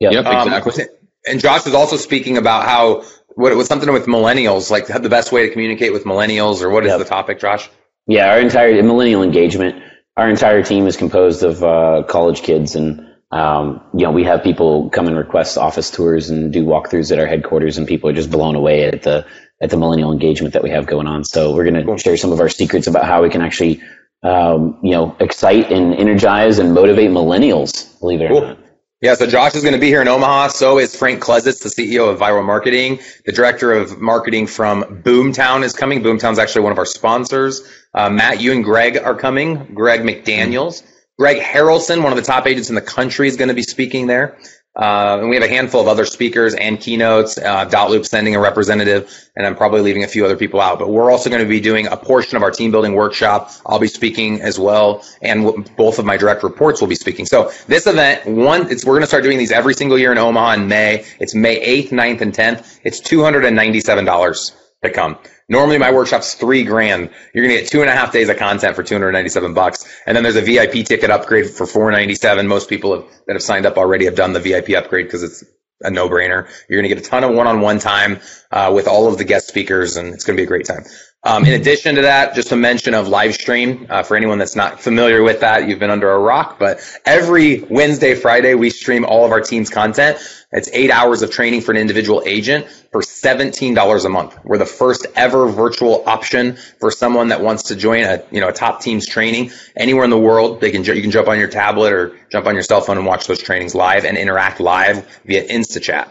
Yep. 0.00 0.12
Yep, 0.12 0.26
Um, 0.26 0.48
exactly. 0.48 0.84
and 1.26 1.40
Josh 1.40 1.66
is 1.66 1.74
also 1.74 1.96
speaking 1.96 2.36
about 2.36 2.64
how 2.66 3.02
what 3.40 3.52
it 3.52 3.56
was 3.56 3.66
something 3.68 3.90
with 3.92 4.06
millennials, 4.06 4.70
like 4.70 4.86
the 4.86 5.08
best 5.08 5.32
way 5.32 5.46
to 5.46 5.52
communicate 5.52 5.92
with 5.92 6.04
millennials, 6.04 6.62
or 6.62 6.68
what 6.70 6.84
is 6.84 6.90
Yep. 6.90 6.98
the 6.98 7.04
topic, 7.06 7.40
Josh? 7.40 7.70
Yeah, 8.06 8.32
our 8.32 8.40
entire 8.40 8.82
millennial 8.82 9.22
engagement, 9.22 9.82
our 10.16 10.28
entire 10.28 10.62
team 10.62 10.86
is 10.86 10.96
composed 10.96 11.42
of 11.42 11.62
uh, 11.64 12.02
college 12.06 12.42
kids, 12.42 12.76
and 12.76 13.06
um, 13.30 13.80
you 13.94 14.04
know 14.04 14.10
we 14.12 14.24
have 14.24 14.42
people 14.42 14.90
come 14.90 15.06
and 15.06 15.16
request 15.16 15.56
office 15.56 15.90
tours 15.90 16.28
and 16.30 16.52
do 16.52 16.64
walkthroughs 16.64 17.10
at 17.12 17.18
our 17.18 17.26
headquarters, 17.26 17.78
and 17.78 17.86
people 17.88 18.10
are 18.10 18.12
just 18.12 18.30
blown 18.30 18.56
away 18.56 18.84
at 18.84 19.02
the 19.02 19.26
at 19.62 19.70
the 19.70 19.76
millennial 19.76 20.12
engagement 20.12 20.54
that 20.54 20.62
we 20.62 20.70
have 20.70 20.86
going 20.86 21.06
on. 21.06 21.24
So 21.24 21.54
we're 21.54 21.64
going 21.64 21.74
to 21.74 21.84
Cool. 21.84 21.96
share 21.98 22.16
some 22.16 22.32
of 22.32 22.40
our 22.40 22.48
secrets 22.48 22.86
about 22.86 23.04
how 23.04 23.22
we 23.22 23.28
can 23.30 23.42
actually, 23.42 23.82
um, 24.22 24.78
you 24.82 24.92
know, 24.92 25.14
excite 25.20 25.70
and 25.70 25.94
energize 25.94 26.58
and 26.58 26.72
motivate 26.74 27.10
millennials. 27.10 27.98
Believe 28.00 28.20
it 28.22 28.24
or 28.24 28.28
Cool. 28.28 28.40
not. 28.40 28.58
Yeah, 29.02 29.14
so 29.14 29.26
Josh 29.26 29.54
is 29.54 29.62
going 29.62 29.72
to 29.72 29.80
be 29.80 29.86
here 29.86 30.02
in 30.02 30.08
Omaha. 30.08 30.48
So 30.48 30.78
is 30.78 30.94
Frank 30.94 31.22
Klesitz, 31.22 31.62
the 31.62 31.70
CEO 31.70 32.12
of 32.12 32.18
Vyral 32.18 32.44
Marketing. 32.44 33.00
The 33.24 33.32
director 33.32 33.72
of 33.72 33.98
marketing 33.98 34.46
from 34.46 34.84
Boomtown 35.02 35.62
is 35.62 35.72
coming. 35.72 36.02
Boomtown's 36.02 36.38
actually 36.38 36.60
one 36.64 36.72
of 36.72 36.76
our 36.76 36.84
sponsors. 36.84 37.62
Uh, 37.94 38.10
Matt, 38.10 38.42
you 38.42 38.52
and 38.52 38.62
Greg 38.62 38.98
are 38.98 39.14
coming. 39.14 39.72
Greg 39.72 40.00
McDaniels. 40.00 40.82
Greg 41.18 41.38
Harrelson, 41.38 42.02
one 42.02 42.12
of 42.12 42.16
the 42.16 42.24
top 42.24 42.46
agents 42.46 42.68
in 42.68 42.74
the 42.74 42.82
country, 42.82 43.26
is 43.26 43.36
going 43.36 43.48
to 43.48 43.54
be 43.54 43.62
speaking 43.62 44.06
there. 44.06 44.36
Uh, 44.76 45.18
and 45.20 45.28
we 45.28 45.36
have 45.36 45.42
a 45.44 45.48
handful 45.48 45.80
of 45.80 45.88
other 45.88 46.04
speakers 46.04 46.54
and 46.54 46.80
keynotes. 46.80 47.36
Uh, 47.36 47.66
Dotloop 47.68 48.06
sending 48.06 48.36
a 48.36 48.40
representative, 48.40 49.12
and 49.36 49.44
I'm 49.46 49.56
probably 49.56 49.80
leaving 49.82 50.04
a 50.04 50.08
few 50.08 50.24
other 50.24 50.36
people 50.36 50.60
out. 50.60 50.78
But 50.78 50.90
we're 50.90 51.10
also 51.10 51.28
going 51.28 51.42
to 51.42 51.48
be 51.48 51.60
doing 51.60 51.88
a 51.88 51.96
portion 51.96 52.36
of 52.36 52.42
our 52.42 52.50
team 52.52 52.70
building 52.70 52.94
workshop. 52.94 53.50
I'll 53.66 53.80
be 53.80 53.88
speaking 53.88 54.40
as 54.40 54.58
well, 54.58 55.04
and 55.22 55.44
w- 55.44 55.64
both 55.76 55.98
of 55.98 56.04
my 56.04 56.16
direct 56.16 56.42
reports 56.44 56.80
will 56.80 56.88
be 56.88 56.94
speaking. 56.94 57.26
So 57.26 57.50
this 57.66 57.86
event, 57.86 58.26
one, 58.26 58.70
it's 58.70 58.84
we're 58.84 58.94
going 58.94 59.02
to 59.02 59.08
start 59.08 59.24
doing 59.24 59.38
these 59.38 59.52
every 59.52 59.74
single 59.74 59.98
year 59.98 60.12
in 60.12 60.18
Omaha 60.18 60.52
in 60.54 60.68
May. 60.68 61.04
It's 61.18 61.34
May 61.34 61.82
8th, 61.82 61.90
9th, 61.90 62.20
and 62.20 62.32
10th. 62.32 62.80
It's 62.84 63.00
$297 63.00 64.52
to 64.84 64.90
come. 64.90 65.18
Normally 65.50 65.78
my 65.78 65.90
workshop's 65.90 66.34
three 66.34 66.62
grand. 66.62 67.10
You're 67.34 67.44
gonna 67.44 67.58
get 67.58 67.68
two 67.68 67.80
and 67.80 67.90
a 67.90 67.92
half 67.92 68.12
days 68.12 68.28
of 68.28 68.38
content 68.38 68.76
for 68.76 68.84
297 68.84 69.52
bucks. 69.52 69.84
And 70.06 70.16
then 70.16 70.22
there's 70.22 70.36
a 70.36 70.42
VIP 70.42 70.86
ticket 70.86 71.10
upgrade 71.10 71.50
for 71.50 71.66
497. 71.66 72.46
Most 72.46 72.68
people 72.68 72.94
have, 72.94 73.04
that 73.26 73.34
have 73.34 73.42
signed 73.42 73.66
up 73.66 73.76
already 73.76 74.04
have 74.04 74.14
done 74.14 74.32
the 74.32 74.40
VIP 74.40 74.70
upgrade 74.70 75.06
because 75.06 75.24
it's 75.24 75.44
a 75.82 75.90
no-brainer. 75.90 76.48
You're 76.68 76.80
gonna 76.80 76.94
get 76.94 76.98
a 76.98 77.08
ton 77.08 77.24
of 77.24 77.34
one-on-one 77.34 77.80
time 77.80 78.20
uh, 78.52 78.70
with 78.72 78.86
all 78.86 79.08
of 79.08 79.18
the 79.18 79.24
guest 79.24 79.48
speakers, 79.48 79.96
and 79.96 80.14
it's 80.14 80.24
gonna 80.24 80.36
be 80.36 80.44
a 80.44 80.46
great 80.46 80.66
time. 80.66 80.84
Um, 81.22 81.44
in 81.44 81.52
addition 81.52 81.96
to 81.96 82.02
that, 82.02 82.34
just 82.34 82.50
a 82.50 82.56
mention 82.56 82.94
of 82.94 83.08
live 83.08 83.34
stream 83.34 83.86
uh, 83.90 84.02
for 84.02 84.16
anyone 84.16 84.38
that's 84.38 84.56
not 84.56 84.80
familiar 84.80 85.22
with 85.22 85.40
that. 85.40 85.68
You've 85.68 85.78
been 85.78 85.90
under 85.90 86.10
a 86.10 86.18
rock, 86.18 86.58
but 86.58 86.80
every 87.04 87.60
Wednesday, 87.60 88.14
Friday, 88.14 88.54
we 88.54 88.70
stream 88.70 89.04
all 89.04 89.26
of 89.26 89.30
our 89.30 89.42
team's 89.42 89.68
content. 89.68 90.16
It's 90.50 90.70
eight 90.72 90.90
hours 90.90 91.20
of 91.20 91.30
training 91.30 91.60
for 91.60 91.72
an 91.72 91.76
individual 91.76 92.22
agent 92.24 92.68
for 92.90 93.02
$17 93.02 94.04
a 94.04 94.08
month. 94.08 94.38
We're 94.44 94.56
the 94.56 94.64
first 94.64 95.06
ever 95.14 95.46
virtual 95.46 96.02
option 96.08 96.56
for 96.78 96.90
someone 96.90 97.28
that 97.28 97.42
wants 97.42 97.64
to 97.64 97.76
join 97.76 98.04
a, 98.04 98.22
you 98.30 98.40
know, 98.40 98.48
a 98.48 98.52
top 98.52 98.80
team's 98.80 99.06
training 99.06 99.50
anywhere 99.76 100.04
in 100.04 100.10
the 100.10 100.18
world. 100.18 100.62
They 100.62 100.70
can, 100.70 100.84
you 100.84 101.02
can 101.02 101.10
jump 101.10 101.28
on 101.28 101.38
your 101.38 101.48
tablet 101.48 101.92
or 101.92 102.16
jump 102.30 102.46
on 102.46 102.54
your 102.54 102.62
cell 102.62 102.80
phone 102.80 102.96
and 102.96 103.04
watch 103.04 103.26
those 103.26 103.42
trainings 103.42 103.74
live 103.74 104.06
and 104.06 104.16
interact 104.16 104.58
live 104.58 105.06
via 105.26 105.46
InstaChat. 105.46 106.08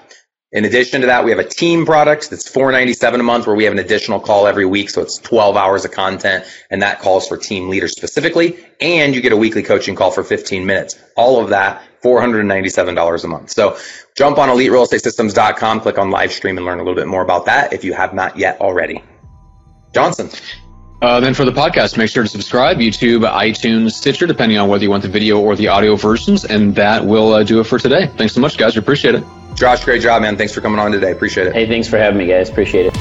In 0.52 0.66
addition 0.66 1.02
to 1.02 1.08
that, 1.08 1.24
we 1.24 1.30
have 1.30 1.40
a 1.40 1.48
team 1.48 1.86
product 1.86 2.32
that's 2.32 2.50
497 2.50 3.20
a 3.20 3.24
month 3.24 3.46
where 3.46 3.56
we 3.56 3.66
have 3.66 3.74
an 3.74 3.78
additional 3.78 4.20
call 4.20 4.48
every 4.48 4.66
week. 4.66 4.90
So 4.90 5.00
it's 5.02 5.20
12 5.20 5.56
hours 5.56 5.86
of 5.86 5.92
content 5.92 6.44
and 6.72 6.82
that 6.82 7.02
calls 7.02 7.28
for 7.28 7.38
team 7.38 7.70
leaders 7.70 7.92
specifically. 7.92 8.58
And 8.82 9.14
you 9.14 9.22
get 9.22 9.32
a 9.32 9.38
weekly 9.38 9.62
coaching 9.62 9.96
call 9.96 10.10
for 10.10 10.24
15 10.24 10.66
minutes. 10.66 10.98
All 11.16 11.40
of 11.40 11.50
that, 11.50 11.84
$497 12.04 13.24
a 13.24 13.28
month. 13.28 13.52
So 13.52 13.78
jump 14.16 14.40
on 14.40 14.50
eliterealestatesystems.com, 14.50 15.82
click 15.82 16.00
on 16.00 16.10
live 16.10 16.32
stream 16.32 16.58
and 16.58 16.66
learn 16.66 16.80
a 16.80 16.84
little 16.84 16.96
bit 16.96 17.08
more 17.08 17.22
about 17.22 17.46
that 17.46 17.72
if 17.72 17.84
you 17.84 17.94
have 17.94 18.16
not 18.16 18.36
yet 18.36 18.60
already. 18.60 19.04
Johnson. 19.94 20.32
Uh, 21.02 21.20
then 21.20 21.34
for 21.34 21.46
the 21.46 21.52
podcast, 21.52 21.98
make 21.98 22.10
sure 22.10 22.24
to 22.24 22.30
subscribe, 22.30 22.78
YouTube, 22.78 23.30
iTunes, 23.30 23.92
Stitcher, 23.92 24.28
depending 24.28 24.58
on 24.58 24.68
whether 24.68 24.84
you 24.84 24.90
want 24.90 25.04
the 25.04 25.10
video 25.10 25.40
or 25.40 25.56
the 25.56 25.70
audio 25.70 25.96
versions. 25.96 26.44
And 26.44 26.76
that 26.76 27.06
will 27.06 27.34
uh, 27.34 27.44
do 27.44 27.62
it 27.62 27.66
for 27.66 27.80
today. 27.80 28.08
Thanks 28.08 28.34
so 28.34 28.42
much, 28.42 28.58
guys. 28.58 28.76
We 28.76 28.80
appreciate 28.80 29.16
it. 29.16 29.24
Josh, 29.56 29.84
great 29.84 30.02
job, 30.02 30.22
man. 30.22 30.38
Thanks 30.38 30.54
for 30.54 30.62
coming 30.62 30.80
on 30.80 30.92
today. 30.92 31.12
Appreciate 31.12 31.48
it. 31.48 31.54
Hey, 31.54 31.68
thanks 31.68 31.88
for 31.88 31.98
having 31.98 32.18
me, 32.18 32.28
guys. 32.28 32.50
Appreciate 32.50 32.88
it. 32.88 32.94